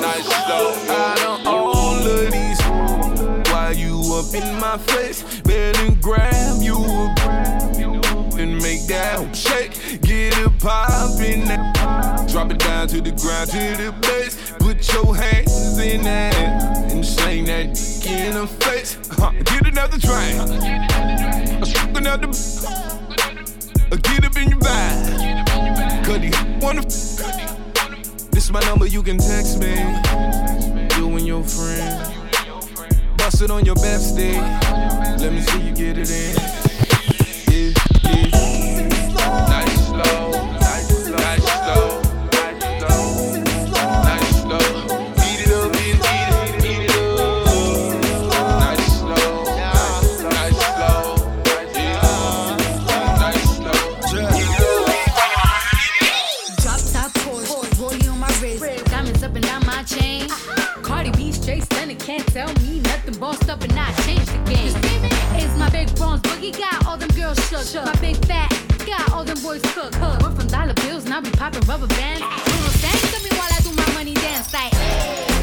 nice 0.00 0.26
slow, 0.44 0.74
all 1.46 1.96
of 1.96 2.32
these. 2.32 2.60
Why 3.50 3.74
you 3.76 4.00
up 4.14 4.34
in 4.34 4.58
my 4.60 4.78
face? 4.78 5.22
Better 5.40 5.90
grab 6.00 6.60
you 6.60 6.84
and 8.38 8.60
make 8.62 8.86
that 8.86 9.34
shake. 9.34 10.02
Get 10.02 10.36
it 10.38 10.58
poppin', 10.58 11.46
drop 12.28 12.50
it 12.50 12.58
down 12.58 12.88
to 12.88 13.00
the 13.00 13.12
ground 13.12 13.50
to 13.50 13.76
the 13.82 13.92
base. 14.02 14.52
Put 14.58 14.92
your 14.92 15.16
hands 15.16 15.78
in 15.78 16.02
that 16.02 16.34
and 16.92 17.04
sling 17.04 17.44
that 17.46 17.66
in 18.06 18.34
the 18.34 18.46
face. 18.46 18.96
Get 19.44 19.66
another 19.66 19.98
train. 19.98 20.36
Get 20.60 21.96
another. 21.96 22.26
Get 22.26 22.28
another. 22.28 22.28
Get 24.02 24.24
up 24.24 24.36
in 24.36 24.48
your 24.50 24.58
back. 24.58 25.43
This 26.04 26.34
is 26.34 26.60
wanna 26.60 26.82
This 28.30 28.50
my 28.50 28.60
number, 28.60 28.86
you 28.86 29.02
can 29.02 29.16
text 29.16 29.58
me. 29.58 29.74
You 30.98 31.08
and 31.16 31.26
your 31.26 31.42
friend. 31.42 32.14
Bust 33.16 33.40
it 33.40 33.50
on 33.50 33.64
your 33.64 33.76
best 33.76 34.14
day. 34.14 34.38
Let 35.18 35.32
me 35.32 35.40
see 35.40 35.60
you 35.62 35.74
get 35.74 35.96
it 35.96 36.10
in. 36.10 36.63
real 67.34 67.60
shook. 67.60 67.66
shook. 67.66 67.84
My 67.84 68.00
big 68.00 68.16
fat 68.26 68.50
got 68.86 69.12
all 69.12 69.24
them 69.24 69.40
boys 69.42 69.62
cooked. 69.62 69.94
Cook. 69.94 70.20
We're 70.22 70.34
from 70.34 70.46
dollar 70.48 70.74
bills 70.74 71.04
and 71.04 71.14
I 71.14 71.20
be 71.20 71.30
popping 71.30 71.62
rubber 71.66 71.86
bands. 71.86 72.20
Little 72.20 72.74
things 72.80 73.12
to 73.12 73.22
me 73.24 73.30
while 73.38 73.50
I 73.50 73.60
do 73.62 73.72
my 73.72 73.94
money 73.94 74.14
dance 74.14 74.52
like. 74.52 74.72
Hey. 74.72 75.33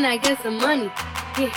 Then 0.00 0.08
I 0.08 0.16
get 0.16 0.40
some 0.42 0.56
money. 0.56 0.88
Yeah. 1.36 1.52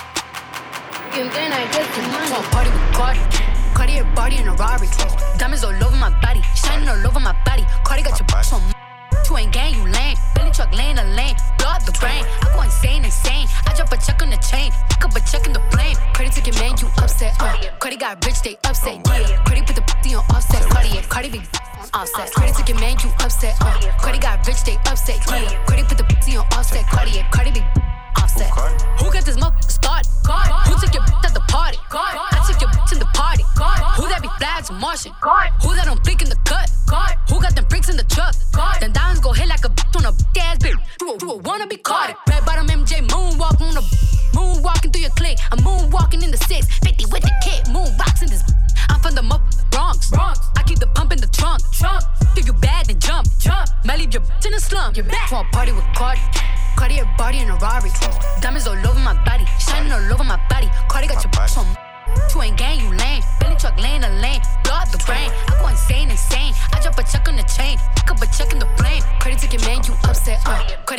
And 1.15 1.31
then 1.31 1.53
I 1.55 1.63
get 1.71 1.87
some 1.95 2.11
money. 2.11 2.27
Want 2.27 2.43
party 2.51 2.69
with 2.75 2.91
Cardi. 2.91 3.23
Cartier 3.71 4.03
body 4.19 4.35
in 4.35 4.49
a 4.49 4.53
Rari. 4.59 4.89
Diamonds 5.39 5.63
all 5.63 5.71
over 5.71 5.95
my 5.95 6.11
body, 6.19 6.41
shining 6.51 6.89
all 6.89 7.07
over 7.07 7.21
my 7.21 7.31
body. 7.47 7.63
Cardi 7.87 8.03
got 8.03 8.19
your 8.19 8.27
bitch 8.27 8.51
on. 8.51 8.59
You 9.29 9.37
ain't 9.37 9.53
gang, 9.53 9.75
you 9.79 9.87
lame. 9.87 10.17
Billy 10.35 10.51
truck 10.51 10.75
laying 10.75 10.97
a 10.97 11.05
lane, 11.15 11.39
blow 11.57 11.71
out 11.71 11.85
the 11.85 11.95
brain. 12.03 12.27
I 12.43 12.51
go 12.51 12.63
insane, 12.63 13.05
insane. 13.05 13.47
I 13.63 13.71
drop 13.79 13.93
a 13.93 13.97
check 14.03 14.21
on 14.21 14.29
the 14.29 14.35
chain, 14.43 14.75
pick 14.91 15.05
up 15.05 15.15
a 15.15 15.21
check 15.23 15.47
in 15.47 15.53
the 15.53 15.63
plane. 15.71 15.95
Credit 16.11 16.33
ticket, 16.35 16.59
man, 16.59 16.75
you 16.83 16.91
upset. 16.99 17.31
Uh, 17.39 17.55
Cardi 17.79 17.95
got 17.95 18.19
rich, 18.25 18.41
they 18.41 18.57
upset. 18.67 18.99
Yeah, 19.07 19.39
Cardi 19.47 19.61
put 19.63 19.77
the 19.79 19.87
p 20.03 20.15
on 20.15 20.23
Offset. 20.35 20.67
Cardi, 20.67 20.99
Cardi 21.07 21.29
big 21.29 21.47
Offset. 21.93 22.27
Credit 22.35 22.55
ticket, 22.59 22.75
man, 22.75 22.97
you 22.99 23.09
upset. 23.23 23.55
Uh, 23.61 23.79
Cardi 24.03 24.19
got 24.19 24.45
rich, 24.45 24.67
they 24.67 24.75
upset. 24.91 25.23
Yeah, 25.31 25.63
Cardi 25.63 25.83
put 25.87 25.97
the 25.97 26.03
p 26.03 26.35
on 26.35 26.43
Offset. 26.51 26.83
Cardi, 26.91 27.23
Cardi 27.31 27.51
big 27.51 27.82
Offset. 28.17 28.49
Who 28.99 29.11
got 29.11 29.25
this 29.25 29.37
motherfucker 29.37 29.71
started? 29.71 30.07
Who 30.67 30.79
took 30.79 30.93
your 30.93 31.03
bitch 31.03 31.25
at 31.25 31.33
the 31.33 31.43
party? 31.49 31.77
I 31.91 32.43
took 32.47 32.61
your 32.61 32.69
bitch 32.69 32.93
in 32.93 32.99
the 32.99 33.09
party. 33.13 33.43
Who 33.97 34.07
that 34.09 34.21
be 34.21 34.29
flags 34.39 34.69
and 34.69 34.79
Martian? 34.79 35.13
Who 35.61 35.75
that 35.75 35.85
don't 35.85 36.03
blink 36.03 36.21
in 36.21 36.29
the 36.29 36.39
cut? 36.45 36.69
Who 37.29 37.41
got 37.41 37.55
them 37.55 37.65
bricks 37.69 37.89
in 37.89 37.97
the 37.97 38.03
truck? 38.05 38.35
Then 38.79 38.91
diamonds 38.91 39.21
go 39.21 39.33
hit 39.33 39.47
like 39.47 39.65
a 39.65 39.69
bitch 39.69 39.95
on 39.97 40.05
a 40.05 40.11
big 40.11 40.43
ass 40.43 40.57
bitch. 40.57 40.77
You 41.01 41.13
a, 41.13 41.17
you 41.21 41.31
a 41.31 41.37
wanna 41.37 41.67
be 41.67 41.77
caught 41.77 42.15
Red 42.27 42.45
bottom 42.45 42.67
MJ 42.67 43.01
moonwalk 43.07 43.59
on 43.61 43.73
the 43.73 43.81
moonwalking 44.33 44.93
through 44.93 45.01
your 45.01 45.15
clique. 45.17 45.39
I'm 45.51 45.59
moonwalking 45.59 46.23
in 46.23 46.31
the 46.31 46.37
six, 46.37 46.67
50 46.79 47.05
with 47.11 47.23
the 47.23 47.33
kid, 47.43 47.67
moon 47.73 47.89
rocks 47.97 48.21
in 48.21 48.29
this. 48.29 48.43
I'm 48.89 48.99
from 48.99 49.15
the 49.15 49.21
motherfucking 49.21 49.71
Bronx. 49.71 50.09
Bronx. 50.11 50.39
I 50.55 50.63
keep 50.63 50.79
the 50.79 50.87
pump 50.87 51.13
in 51.13 51.19
the 51.19 51.27
trunk. 51.27 51.61
Trunk. 51.71 52.03
If 52.37 52.45
you 52.45 52.53
bad, 52.53 52.85
then 52.85 52.99
jump. 52.99 53.27
Jump. 53.39 53.67
Might 53.85 53.99
leave 53.99 54.13
your 54.13 54.21
bitch 54.21 54.45
in 54.45 54.51
the 54.51 54.59
slum. 54.59 54.93
You're 54.95 55.05
back. 55.05 55.31
Want 55.31 55.51
party 55.51 55.71
with 55.71 55.85
Cardi. 55.95 56.21
Cartier 56.75 57.09
body 57.17 57.39
in 57.39 57.49
a 57.49 57.55
Rari. 57.55 57.89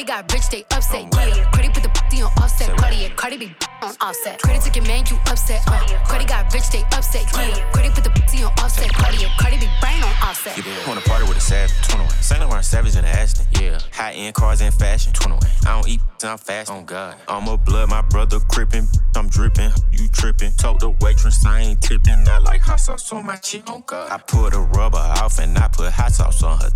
Cardi 0.04 0.22
got 0.22 0.32
rich, 0.32 0.48
they 0.50 0.64
upset. 0.76 1.08
Yeah, 1.14 1.50
Cardi 1.50 1.68
put 1.70 1.82
the 1.82 2.02
p 2.10 2.22
on 2.22 2.30
Offset. 2.36 2.76
Cardi, 2.76 2.96
yeah, 2.96 3.08
Cardi 3.16 3.36
be 3.38 3.54
on 3.82 3.94
Offset. 4.00 4.40
Credit 4.42 4.62
ticket, 4.62 4.86
man, 4.86 5.04
you 5.10 5.16
upset. 5.26 5.62
Uh, 5.66 5.80
Cardi 6.04 6.26
got 6.26 6.52
rich, 6.52 6.68
they 6.70 6.82
upset. 6.92 7.24
Yeah, 7.32 7.72
Cardi 7.72 7.88
put 7.90 8.04
the 8.04 8.10
p 8.10 8.44
on 8.44 8.52
Offset. 8.58 8.92
Cardi, 8.92 9.18
yeah, 9.18 9.30
Cardi 9.38 9.56
be 9.58 9.68
brain 9.80 10.02
on 10.02 10.12
Offset. 10.22 10.56
You 10.58 10.64
wanna 10.86 11.00
party 11.02 11.24
with 11.26 11.38
a 11.38 11.40
savage? 11.40 11.72
21. 11.88 12.10
Saint 12.20 12.40
Laurent 12.42 12.64
Savage 12.64 12.96
in 12.96 13.02
the 13.02 13.08
Aston. 13.08 13.46
Yeah. 13.60 13.78
High 13.92 14.12
end 14.12 14.34
cars 14.34 14.60
and 14.60 14.74
fashion. 14.74 15.12
21. 15.14 15.40
I 15.66 15.80
don't 15.80 15.88
eat, 15.88 16.00
I'm 16.22 16.36
fast. 16.36 16.70
On 16.70 16.84
God. 16.84 17.16
I'm 17.26 17.48
a 17.48 17.56
blood, 17.56 17.88
my 17.88 18.02
brother 18.02 18.40
crippin'. 18.40 18.86
I'm 19.16 19.28
drippin', 19.28 19.72
you 19.92 20.08
trippin'. 20.08 20.52
Told 20.58 20.80
the 20.80 20.90
waitress 21.00 21.46
I 21.46 21.60
ain't 21.60 21.80
tippin'. 21.80 22.28
I 22.28 22.38
like 22.38 22.60
hot 22.60 22.80
sauce 22.80 23.10
on 23.12 23.24
my 23.24 23.36
chick. 23.36 23.70
On 23.70 23.82
God. 23.86 24.10
I 24.10 24.18
pulled 24.18 24.52
a 24.52 24.60
rubber 24.60 24.98
off 24.98 25.38
and 25.38 25.56
I 25.56 25.68
put 25.68 25.90
hot 25.92 26.12
sauce 26.12 26.42
on 26.42 26.60
her. 26.60 26.70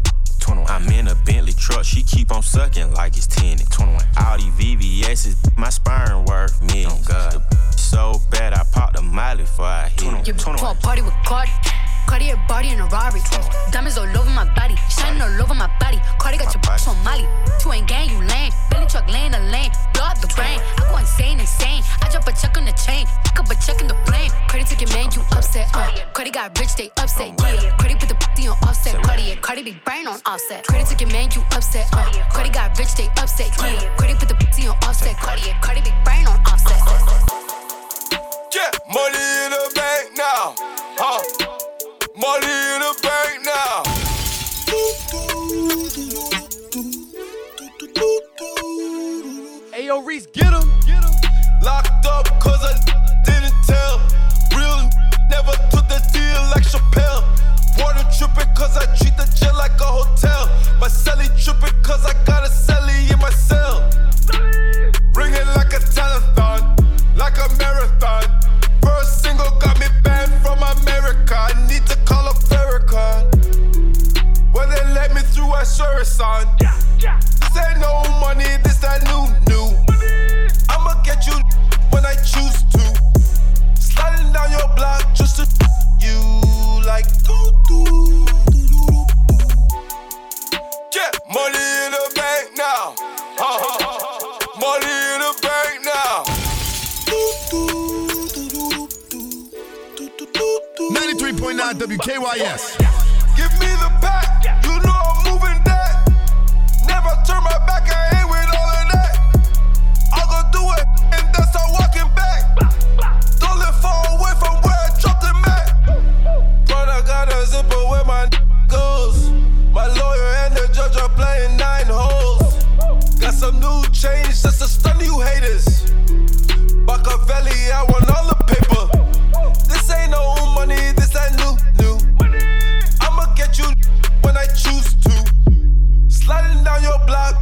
21. 0.48 0.70
I'm 0.70 0.88
in 0.92 1.08
a 1.08 1.14
Bentley 1.14 1.52
truck, 1.52 1.84
she 1.84 2.02
keep 2.02 2.32
on 2.32 2.42
sucking 2.42 2.94
like 2.94 3.16
it's 3.16 3.26
10 3.26 3.58
21. 3.58 4.02
All 4.18 4.38
these 4.38 4.46
VVS's, 4.54 5.36
my 5.56 5.68
sperm 5.68 6.24
worth 6.24 6.60
millions. 6.62 7.06
Oh, 7.10 7.38
God. 7.38 7.78
So 7.78 8.14
bad 8.30 8.54
I 8.54 8.64
popped 8.72 8.98
a 8.98 9.02
miley 9.02 9.44
for 9.44 9.64
I 9.64 9.88
hit. 9.88 9.98
21. 9.98 10.24
You 10.24 10.34
want 10.62 10.80
party 10.80 11.02
with 11.02 11.14
Cardi. 11.24 11.50
Cartier 12.08 12.40
body 12.48 12.70
in 12.70 12.80
a 12.80 12.86
Rari. 12.86 13.20
Diamonds 13.70 13.98
all 13.98 14.08
over 14.16 14.30
my 14.30 14.48
body, 14.54 14.74
shining 14.88 15.20
all 15.20 15.42
over 15.42 15.54
my 15.54 15.68
body. 15.78 16.00
Cardi 16.18 16.38
got 16.38 16.54
your 16.54 16.62
bitch 16.62 16.88
on 16.88 16.96
Molly. 17.04 17.28
You 17.62 17.72
ain't 17.72 17.86
gang, 17.86 18.08
you 18.08 18.18
lame. 18.24 18.50
Billy 18.70 18.86
truck 18.86 19.06
laying 19.12 19.34
a 19.34 19.40
lane, 19.52 19.70
blow 19.92 20.04
out 20.04 20.16
the 20.16 20.26
brain. 20.32 20.58
I 20.80 20.88
go 20.88 20.96
insane, 20.96 21.38
insane. 21.38 21.82
I 22.00 22.08
drop 22.08 22.26
a 22.26 22.32
check 22.32 22.56
on 22.56 22.64
the 22.64 22.72
chain, 22.72 23.04
pick 23.24 23.38
up 23.38 23.50
a 23.50 23.54
check 23.60 23.82
in 23.82 23.88
the 23.88 23.98
plane. 24.08 24.30
Credit 24.48 24.66
ticket, 24.66 24.88
man, 24.94 25.12
you 25.12 25.20
upset. 25.36 25.68
Uh, 25.74 25.92
Cardi 26.14 26.30
got 26.30 26.58
rich, 26.58 26.74
they 26.76 26.90
upset. 26.96 27.34
Yeah, 27.38 27.76
Cardi 27.76 27.94
put 27.94 28.08
the 28.08 28.16
p 28.34 28.48
on 28.48 28.56
Offset. 28.64 29.02
Cardi, 29.02 29.22
yeah, 29.22 29.34
Cardi 29.36 29.62
be 29.62 29.76
brain 29.84 30.08
on 30.08 30.18
Offset. 30.24 30.66
Credit 30.66 30.88
ticket, 30.88 31.12
man, 31.12 31.28
you 31.36 31.42
upset. 31.52 31.88
Uh, 31.92 32.08
Cardi 32.32 32.48
got 32.48 32.78
rich, 32.78 32.94
they 32.94 33.08
upset. 33.20 33.52
Yeah, 33.60 33.84
Cardi 33.96 34.14
put 34.14 34.28
the 34.28 34.34
p 34.56 34.66
on 34.66 34.76
Offset. 34.88 35.14
Cardi, 35.18 35.42
yeah, 35.44 35.60
Cardi 35.60 35.82
be 35.82 35.92
brain 36.04 36.26
on 36.26 36.40
Offset. 36.48 36.80
Yeah, 38.56 38.72
money 38.88 39.24
in 39.44 39.50
the 39.52 39.72
bank 39.76 40.16
now. 40.16 40.54
Huh? 40.96 41.47
Money 42.18 42.46
in 42.46 42.80
the 42.80 42.94
bank 43.00 43.44
now. 43.44 43.82
Ayo, 49.72 50.04
Reese, 50.04 50.26
get 50.26 50.52
him. 50.52 50.68
Get 50.84 51.04
him. 51.04 51.14
Locked 51.62 52.06
up 52.06 52.26
cause 52.40 52.58
I 52.64 52.74
didn't 53.22 53.54
tell. 53.68 54.00
Real 54.50 54.90
never 55.30 55.52
took 55.70 55.86
the 55.86 56.02
deal 56.12 56.42
like 56.50 56.64
Chappelle. 56.64 57.22
Water 57.78 58.04
tripping 58.18 58.52
cause 58.56 58.76
I 58.76 58.86
treat 58.96 59.16
the 59.16 59.30
jail 59.38 59.54
like 59.54 59.80
a 59.80 59.84
hotel. 59.84 60.48
My 60.80 60.88
celly 60.88 61.28
tripping 61.40 61.80
cause 61.84 62.04
I 62.04 62.14
got 62.24 62.44
a 62.44 62.50
celly 62.50 63.12
in 63.12 63.18
my 63.20 63.30
cell. 63.30 63.57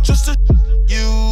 just 0.03 0.27
to 0.27 0.37
you. 0.89 1.26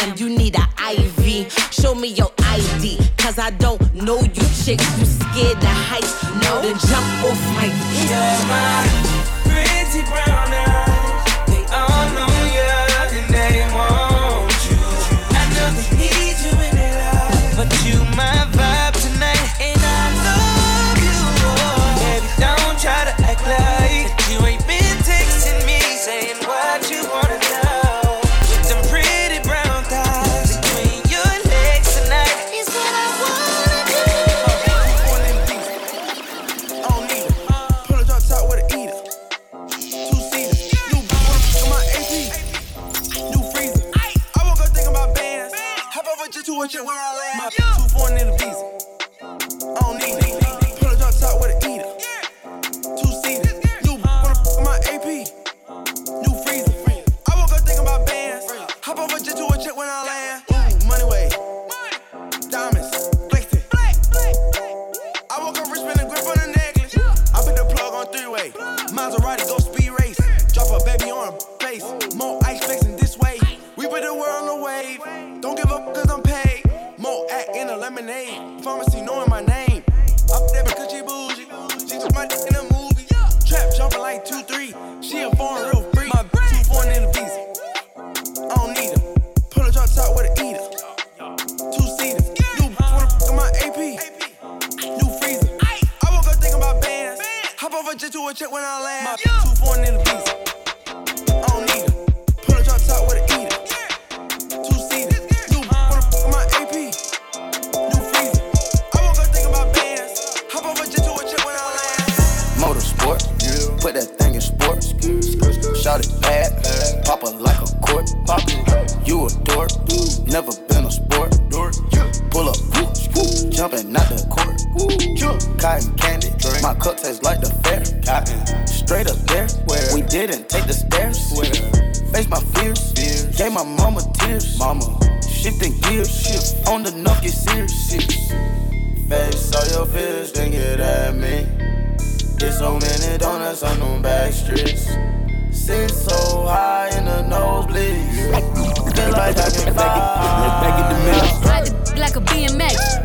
damn, 0.00 0.16
you 0.16 0.28
need 0.28 0.56
an 0.56 0.68
IV. 0.78 1.52
Show 1.72 1.94
me 1.94 2.08
your 2.08 2.32
ID, 2.38 2.98
cause 3.18 3.38
I 3.38 3.50
don't 3.50 3.80
know 3.94 4.20
you 4.20 4.44
chicks. 4.62 4.86
You 4.98 5.06
scared 5.06 5.60
the 5.60 5.72
heights, 5.88 6.22
No, 6.42 6.62
then 6.62 6.78
jump 6.78 7.06
off 7.24 7.40
my 7.56 7.68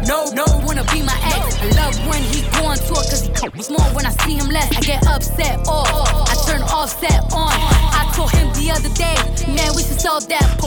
No, 0.08 0.26
no, 0.32 0.46
wanna 0.66 0.84
be 0.94 1.02
my 1.02 1.18
ex. 1.34 1.58
I 1.62 1.70
love 1.82 1.96
when 2.08 2.22
he 2.22 2.42
go 2.58 2.66
on 2.68 2.78
tour, 2.78 3.02
cause 3.10 3.26
he 3.42 3.50
was 3.50 3.70
more 3.70 3.82
when 3.96 4.06
I 4.06 4.12
see 4.24 4.36
him 4.36 4.48
less. 4.50 4.70
I 4.78 4.82
get 4.82 5.06
upset 5.08 5.60
off, 5.68 5.90
I 6.30 6.36
turn 6.46 6.62
Offset 6.62 7.24
on. 7.34 7.54
I 7.54 8.12
told 8.16 8.32
him 8.32 8.48
the 8.54 8.72
other 8.72 8.90
day, 8.94 9.16
man, 9.54 9.72
we 9.76 9.84
should 9.84 10.00
solve 10.00 10.28
that. 10.30 10.46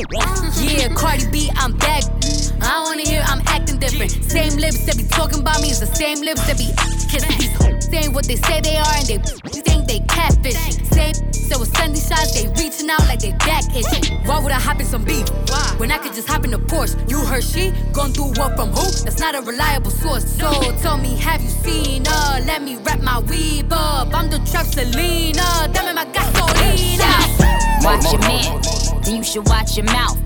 Yeah, 0.58 0.88
Cardi 0.94 1.26
B, 1.30 1.50
I'm 1.56 1.76
back. 1.76 2.17
I 2.68 2.82
wanna 2.84 3.02
hear 3.02 3.22
I'm 3.24 3.40
acting 3.46 3.78
different. 3.78 4.10
Same 4.30 4.56
lips 4.58 4.84
that 4.84 4.96
be 4.96 5.04
talking 5.04 5.40
about 5.40 5.62
me 5.62 5.70
is 5.70 5.80
the 5.80 5.86
same 5.86 6.20
lips 6.20 6.46
that 6.46 6.58
be 6.58 6.68
kissing 7.08 7.38
these 7.38 7.58
what 8.12 8.26
they 8.26 8.36
say 8.36 8.60
they 8.60 8.76
are 8.76 8.94
and 8.98 9.06
they 9.06 9.18
think 9.62 9.86
they 9.86 10.00
catfishing. 10.00 10.84
Same, 10.92 11.14
so 11.32 11.58
with 11.58 11.74
sending 11.76 12.00
shots, 12.00 12.34
they 12.34 12.48
reaching 12.60 12.90
out 12.90 13.00
like 13.08 13.20
they 13.20 13.32
back 13.32 13.64
itching. 13.74 14.18
Why 14.26 14.40
would 14.40 14.52
I 14.52 14.60
hop 14.60 14.80
in 14.80 14.86
some 14.86 15.04
beef? 15.04 15.28
When 15.78 15.90
I 15.90 15.98
could 15.98 16.12
just 16.14 16.28
hop 16.28 16.44
in 16.44 16.52
a 16.52 16.58
Porsche. 16.58 16.94
You 17.08 17.18
heard 17.20 17.44
she 17.44 17.72
gon' 17.92 18.12
do 18.12 18.24
what 18.24 18.56
from 18.56 18.70
who? 18.70 18.84
That's 19.04 19.20
not 19.20 19.34
a 19.34 19.40
reliable 19.40 19.90
source. 19.90 20.24
So 20.36 20.50
tell 20.82 20.98
me, 20.98 21.16
have 21.16 21.40
you 21.42 21.48
seen 21.48 22.04
her? 22.04 22.40
Let 22.44 22.62
me 22.62 22.76
wrap 22.76 23.00
my 23.00 23.20
weave 23.20 23.72
up. 23.72 24.14
I'm 24.14 24.28
the 24.30 24.38
trap 24.50 24.66
Selena. 24.66 25.68
Dame 25.72 25.94
my 25.94 26.04
gasolina. 26.12 27.10
Watch 27.84 28.12
your 28.12 28.20
man, 28.20 28.60
then 29.02 29.16
you 29.16 29.24
should 29.24 29.46
watch 29.46 29.76
your 29.76 29.86
mouth. 29.86 30.18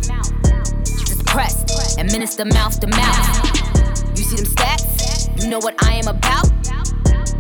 Just 0.87 1.25
press 1.27 1.62
and 1.99 2.11
minister 2.13 2.45
mouth 2.45 2.79
to 2.81 2.87
mouth. 2.87 4.17
You 4.17 4.25
see 4.25 4.37
them 4.37 4.47
stats? 4.47 5.43
You 5.43 5.51
know 5.51 5.59
what 5.59 5.75
I 5.85 5.95
am 5.95 6.09
about? 6.09 6.51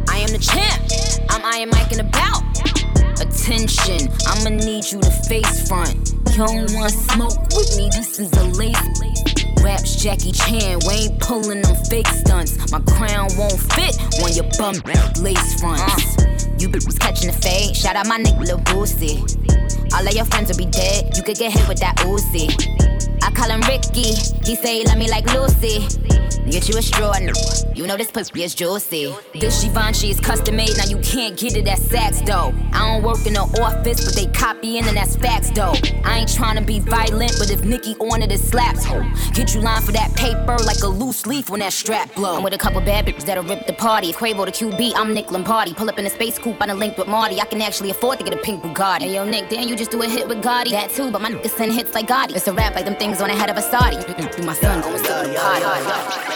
I 0.09 0.19
am 0.19 0.29
the 0.29 0.39
champ. 0.39 0.83
I'm 1.31 1.45
Iron 1.45 1.71
Mike 1.71 1.93
and 1.93 2.01
about. 2.01 2.43
Attention, 3.21 4.09
I'ma 4.27 4.51
need 4.51 4.91
you 4.91 5.01
to 5.01 5.11
face 5.29 5.69
front. 5.69 6.13
You 6.33 6.47
don't 6.47 6.73
want 6.75 6.93
smoke 6.93 7.39
with 7.55 7.77
me, 7.77 7.89
this 7.93 8.19
is 8.19 8.33
a 8.33 8.45
lace. 8.59 8.77
Raps 9.63 9.97
Jackie 9.97 10.33
Chan, 10.33 10.81
we 10.89 10.95
ain't 10.95 11.21
pulling 11.21 11.63
them 11.63 11.77
fake 11.87 12.09
stunts. 12.09 12.73
My 12.73 12.81
crown 12.81 13.29
won't 13.37 13.61
fit 13.73 13.97
on 14.23 14.33
your 14.33 14.49
bum 14.59 14.75
lace 15.23 15.61
fronts. 15.61 16.19
Uh. 16.19 16.57
You 16.59 16.69
was 16.71 16.99
catching 16.99 17.29
the 17.31 17.37
fade, 17.37 17.77
shout 17.77 17.97
out 17.97 18.07
my 18.07 18.19
nigga 18.19 18.47
Lil 18.47 18.59
Boosie. 18.59 19.23
All 19.95 20.07
of 20.07 20.15
your 20.15 20.25
friends 20.27 20.51
will 20.51 20.59
be 20.59 20.67
dead, 20.67 21.17
you 21.17 21.23
could 21.23 21.37
get 21.37 21.53
hit 21.53 21.69
with 21.69 21.79
that 21.81 21.97
Uzi. 21.99 22.82
I 23.23 23.31
call 23.31 23.51
him 23.51 23.61
Ricky, 23.63 24.15
he 24.45 24.57
say 24.57 24.79
he 24.79 24.85
love 24.85 24.99
me 24.99 25.09
like 25.09 25.25
Lucy. 25.33 25.87
Get 26.51 26.69
you 26.69 26.77
a 26.77 26.83
straw. 26.83 27.15
You 27.75 27.87
know 27.87 27.97
this 27.97 28.11
pussy 28.11 28.43
is 28.43 28.55
juicy. 28.55 29.15
This 29.35 29.63
Givenchy 29.63 30.11
is 30.11 30.21
custom 30.21 30.57
made, 30.57 30.77
now 30.77 30.85
you 30.85 30.99
can't 30.99 31.37
get 31.39 31.57
it 31.57 31.67
at 31.69 31.79
Saks 31.79 32.25
though. 32.27 32.53
I 32.73 32.93
don't 32.93 33.03
work 33.03 33.25
in 33.27 33.35
the 33.35 33.41
office, 33.63 34.05
but 34.05 34.15
they 34.15 34.27
copying 34.39 34.85
and 34.85 34.97
that's 34.97 35.17
facts 35.17 35.51
though. 35.51 35.75
I 36.05 36.19
ain't 36.19 36.35
trying 36.35 36.57
to 36.57 36.63
be 36.63 36.81
violent, 36.81 37.33
but 37.39 37.51
if 37.51 37.65
Nicki 37.65 37.95
on 37.97 38.23
it, 38.23 38.33
it 38.33 38.41
slaps. 38.41 38.87
Get 39.31 39.55
you 39.55 39.61
lined 39.61 39.85
for 39.85 39.93
that 39.93 40.15
paper 40.15 40.57
like 40.65 40.83
a 40.83 40.89
loose 40.89 41.27
leaf 41.27 41.49
when 41.49 41.61
that 41.61 41.73
strap 41.73 42.15
blow. 42.15 42.37
I'm 42.37 42.43
with 42.43 42.55
a 42.55 42.59
couple 42.59 42.81
bad 42.81 43.07
bitches 43.07 43.25
that'll 43.25 43.45
rip 43.45 43.67
the 43.67 43.73
party. 43.73 44.11
If 44.11 44.17
Quavo 44.17 44.45
the 44.45 44.53
QB, 44.53 44.93
I'm 44.97 45.15
Nick 45.15 45.31
Lombardi. 45.31 45.75
Pull 45.75 45.89
up 45.89 45.99
in 45.99 46.07
a 46.07 46.11
space 46.11 46.39
coupe, 46.39 46.61
I 46.61 46.67
done 46.67 46.79
linked 46.79 46.99
with 46.99 47.09
Marty. 47.09 47.41
I 47.41 47.45
can 47.45 47.63
actually 47.63 47.91
afford 47.91 48.19
to 48.19 48.25
get 48.25 48.35
a 48.35 48.39
pink 48.39 48.63
Bugatti. 48.63 49.03
Hey 49.03 49.15
yo, 49.15 49.25
Nick, 49.25 49.49
damn, 49.49 49.69
you 49.69 49.77
just 49.77 49.91
do 49.91 50.03
a 50.03 50.09
hit 50.09 50.29
with 50.29 50.43
Gotti. 50.43 50.71
That 50.71 50.91
too, 50.91 51.11
but 51.11 51.23
my 51.23 51.31
niggas 51.31 51.51
send 51.51 51.73
hits 51.73 51.95
like 51.95 52.09
Gotti. 52.09 52.37
It's 52.37 52.49
a 52.49 52.53
rap 52.53 52.75
like 52.75 52.85
them 52.85 52.97
things 52.97 53.21
on 53.21 53.29
the 53.29 53.35
head 53.35 53.49
of 53.49 53.57
a 53.57 53.63
Saudi. 53.63 53.97
Do 53.97 54.43
my 54.43 54.55
son 54.55 54.83
going 54.83 54.97
to 54.97 55.03
the 55.03 55.39
party. 55.39 56.32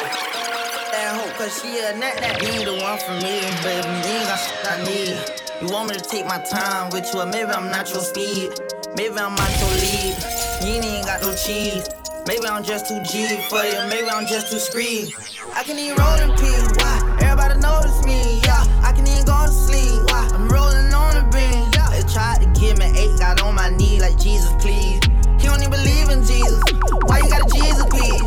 That 0.92 1.16
hoe, 1.16 1.32
cause 1.38 1.60
she 1.60 1.78
a 1.78 1.96
nut 1.96 2.16
that 2.20 2.42
You 2.42 2.64
the 2.64 2.74
one 2.82 2.98
for 2.98 3.16
me, 3.24 3.40
baby. 3.64 3.88
You 4.04 4.16
ain't 4.16 4.28
got 4.28 4.36
shit 4.36 4.66
I 4.66 4.76
need. 4.84 5.16
You 5.62 5.72
want 5.72 5.88
me 5.88 5.94
to 5.96 6.04
take 6.04 6.26
my 6.26 6.38
time 6.38 6.90
with 6.90 7.12
you, 7.12 7.20
or 7.20 7.26
maybe 7.26 7.50
I'm 7.50 7.70
not 7.70 7.90
your 7.92 8.02
speed. 8.02 8.52
Maybe 8.96 9.16
I'm 9.16 9.34
not 9.34 9.52
your 9.60 9.74
lead. 9.80 10.16
You 10.62 10.80
ain't 10.80 11.06
got 11.06 11.22
no 11.22 11.34
cheese. 11.34 11.88
Maybe 12.26 12.44
I'm 12.44 12.64
just 12.64 12.88
too 12.88 13.00
G 13.04 13.38
for 13.48 13.62
you, 13.62 13.78
maybe 13.88 14.08
I'm 14.10 14.26
just 14.26 14.50
too 14.50 14.58
screed. 14.58 15.14
I 15.54 15.62
can 15.62 15.78
even 15.78 15.94
roll 15.94 16.18
in 16.18 16.30
peace, 16.36 16.72
why? 16.82 17.18
Everybody 17.22 17.60
notice 17.60 18.04
me, 18.04 18.40
yeah. 18.42 18.66
I 18.82 18.90
can 18.90 19.06
even 19.06 19.24
go 19.24 19.46
to 19.46 19.52
sleep, 19.52 20.02
why? 20.10 20.28
I'm 20.34 20.48
rolling 20.48 20.92
on 20.92 21.14
the 21.14 21.22
beam. 21.30 21.70
They 21.94 22.02
tried 22.12 22.42
to 22.42 22.60
give 22.60 22.78
me 22.78 22.86
eight, 22.98 23.16
got 23.20 23.40
on 23.42 23.54
my 23.54 23.70
knee 23.70 24.00
like 24.00 24.18
Jesus, 24.18 24.50
please. 24.58 24.98
He 25.38 25.46
don't 25.46 25.62
even 25.62 25.70
believe 25.70 26.10
in 26.10 26.26
Jesus. 26.26 26.58
Why 27.06 27.22
you 27.22 27.30
got 27.30 27.46
a 27.46 27.54
Jesus 27.54 27.86
piece? 27.94 28.25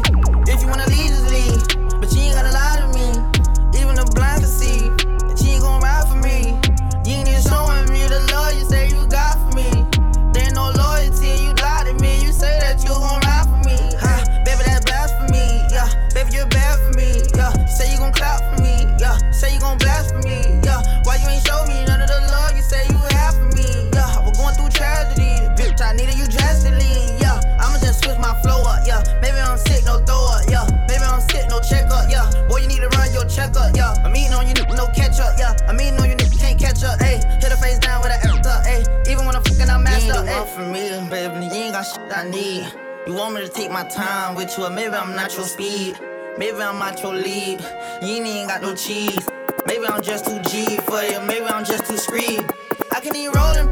Shit 41.94 42.18
I 42.18 42.30
need. 42.30 42.72
You 43.08 43.14
want 43.14 43.36
me 43.36 43.42
to 43.42 43.50
take 43.50 43.72
my 43.72 43.84
time 43.84 44.36
with 44.36 44.58
you, 44.58 44.66
or 44.66 44.70
maybe 44.70 44.94
I'm 44.94 45.16
not 45.16 45.36
your 45.36 45.46
speed. 45.46 46.00
Maybe 46.38 46.62
I'm 46.62 46.78
not 46.78 47.02
your 47.02 47.16
lead. 47.16 47.62
You 48.02 48.08
ain't 48.16 48.28
even 48.28 48.48
got 48.48 48.62
no 48.62 48.76
cheese. 48.76 49.28
Maybe 49.66 49.86
I'm 49.86 50.02
just 50.02 50.26
too 50.26 50.40
G 50.50 50.78
for 50.78 51.02
you. 51.02 51.20
Maybe 51.22 51.46
I'm 51.46 51.66
just 51.66 51.86
too 51.86 51.98
screed. 51.98 52.46
I 52.92 53.00
can 53.00 53.16
eat 53.16 53.30
roll 53.30 53.56
in 53.56 53.72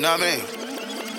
know 0.00 0.16
what 0.16 0.24
I 0.24 0.32
mean? 0.32 0.40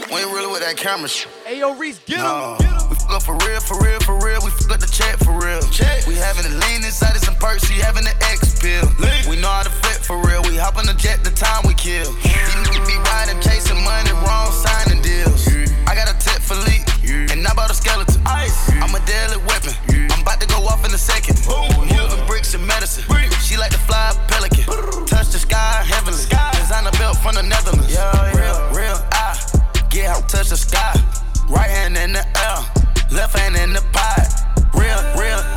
We 0.10 0.26
ain't 0.26 0.34
really 0.34 0.50
with 0.50 0.66
that 0.66 0.76
camera 0.76 1.08
shit. 1.08 1.30
Hey, 1.46 1.60
yo, 1.60 1.78
Reese, 1.78 2.02
get 2.10 2.18
him. 2.18 2.26
No. 2.26 2.58
We 2.90 2.98
fuck 2.98 3.14
up 3.14 3.22
for 3.22 3.38
real, 3.46 3.62
for 3.62 3.78
real, 3.78 4.02
for 4.02 4.18
real. 4.18 4.42
We 4.42 4.50
fuck 4.58 4.74
up 4.74 4.80
the 4.82 4.90
check 4.90 5.22
for 5.22 5.38
real. 5.38 5.62
Check. 5.70 6.08
We 6.10 6.18
having 6.18 6.50
the 6.50 6.58
lean 6.58 6.82
inside 6.82 7.16
of 7.16 7.22
some 7.22 7.38
perks. 7.38 7.70
We 7.70 7.78
having 7.78 8.04
the 8.04 8.16
X 8.26 8.58
pill. 8.58 8.90
We 9.30 9.38
know 9.38 9.54
how 9.54 9.64
to 9.64 9.70
flip 9.70 10.02
for 10.02 10.18
real. 10.26 10.42
We 10.50 10.58
hop 10.58 10.82
on 10.82 10.90
the 10.90 10.98
jet 10.98 11.24
the 11.24 11.30
time 11.30 11.62
we 11.64 11.78
kill. 11.78 12.10
These 12.26 12.58
niggas 12.58 12.84
be 12.90 12.98
riding, 13.06 13.38
chasing 13.40 13.78
money, 13.86 14.12
wrong 14.26 14.50
signing 14.50 15.00
deals. 15.06 15.46
I 15.86 15.94
got 15.94 16.10
a 16.10 16.18
tip 16.18 16.42
for 16.42 16.58
leak, 16.66 16.84
and 17.06 17.46
I 17.46 17.54
bought 17.54 17.70
a 17.70 17.78
skeleton. 17.78 18.18
I'm 18.26 18.92
a 18.98 19.02
deadly 19.06 19.38
weapon. 19.46 19.78
I'm 20.10 20.26
about 20.26 20.42
to 20.42 20.48
go 20.50 20.58
off 20.66 20.82
in 20.84 20.92
a 20.92 20.98
second. 20.98 21.38
Moving 21.46 22.26
bricks 22.26 22.58
and 22.58 22.66
medicine. 22.66 23.06
She 23.46 23.56
like 23.62 23.72
to 23.72 23.82
fly 23.86 24.12
a 24.12 24.18
pelican. 24.28 24.66
Touch 25.06 25.30
the 25.30 25.40
sky 25.40 25.86
heavenly. 25.86 26.26
Design 26.58 26.88
a 26.88 26.92
belt 26.98 27.18
from 27.22 27.36
the 27.36 27.44
Netherlands. 27.44 27.94
Real, 27.94 28.34
real, 28.34 28.41
I 28.41 28.41
get 30.02 30.16
her 30.16 30.28
touch 30.28 30.50
the 30.50 30.58
sky. 30.58 30.94
Right 31.50 31.70
hand 31.70 31.96
in 31.98 32.14
the 32.14 32.26
air, 32.26 32.60
left 33.12 33.38
hand 33.38 33.56
in 33.56 33.74
the 33.74 33.82
pot. 33.94 34.26
Real, 34.74 35.02
real 35.20 35.51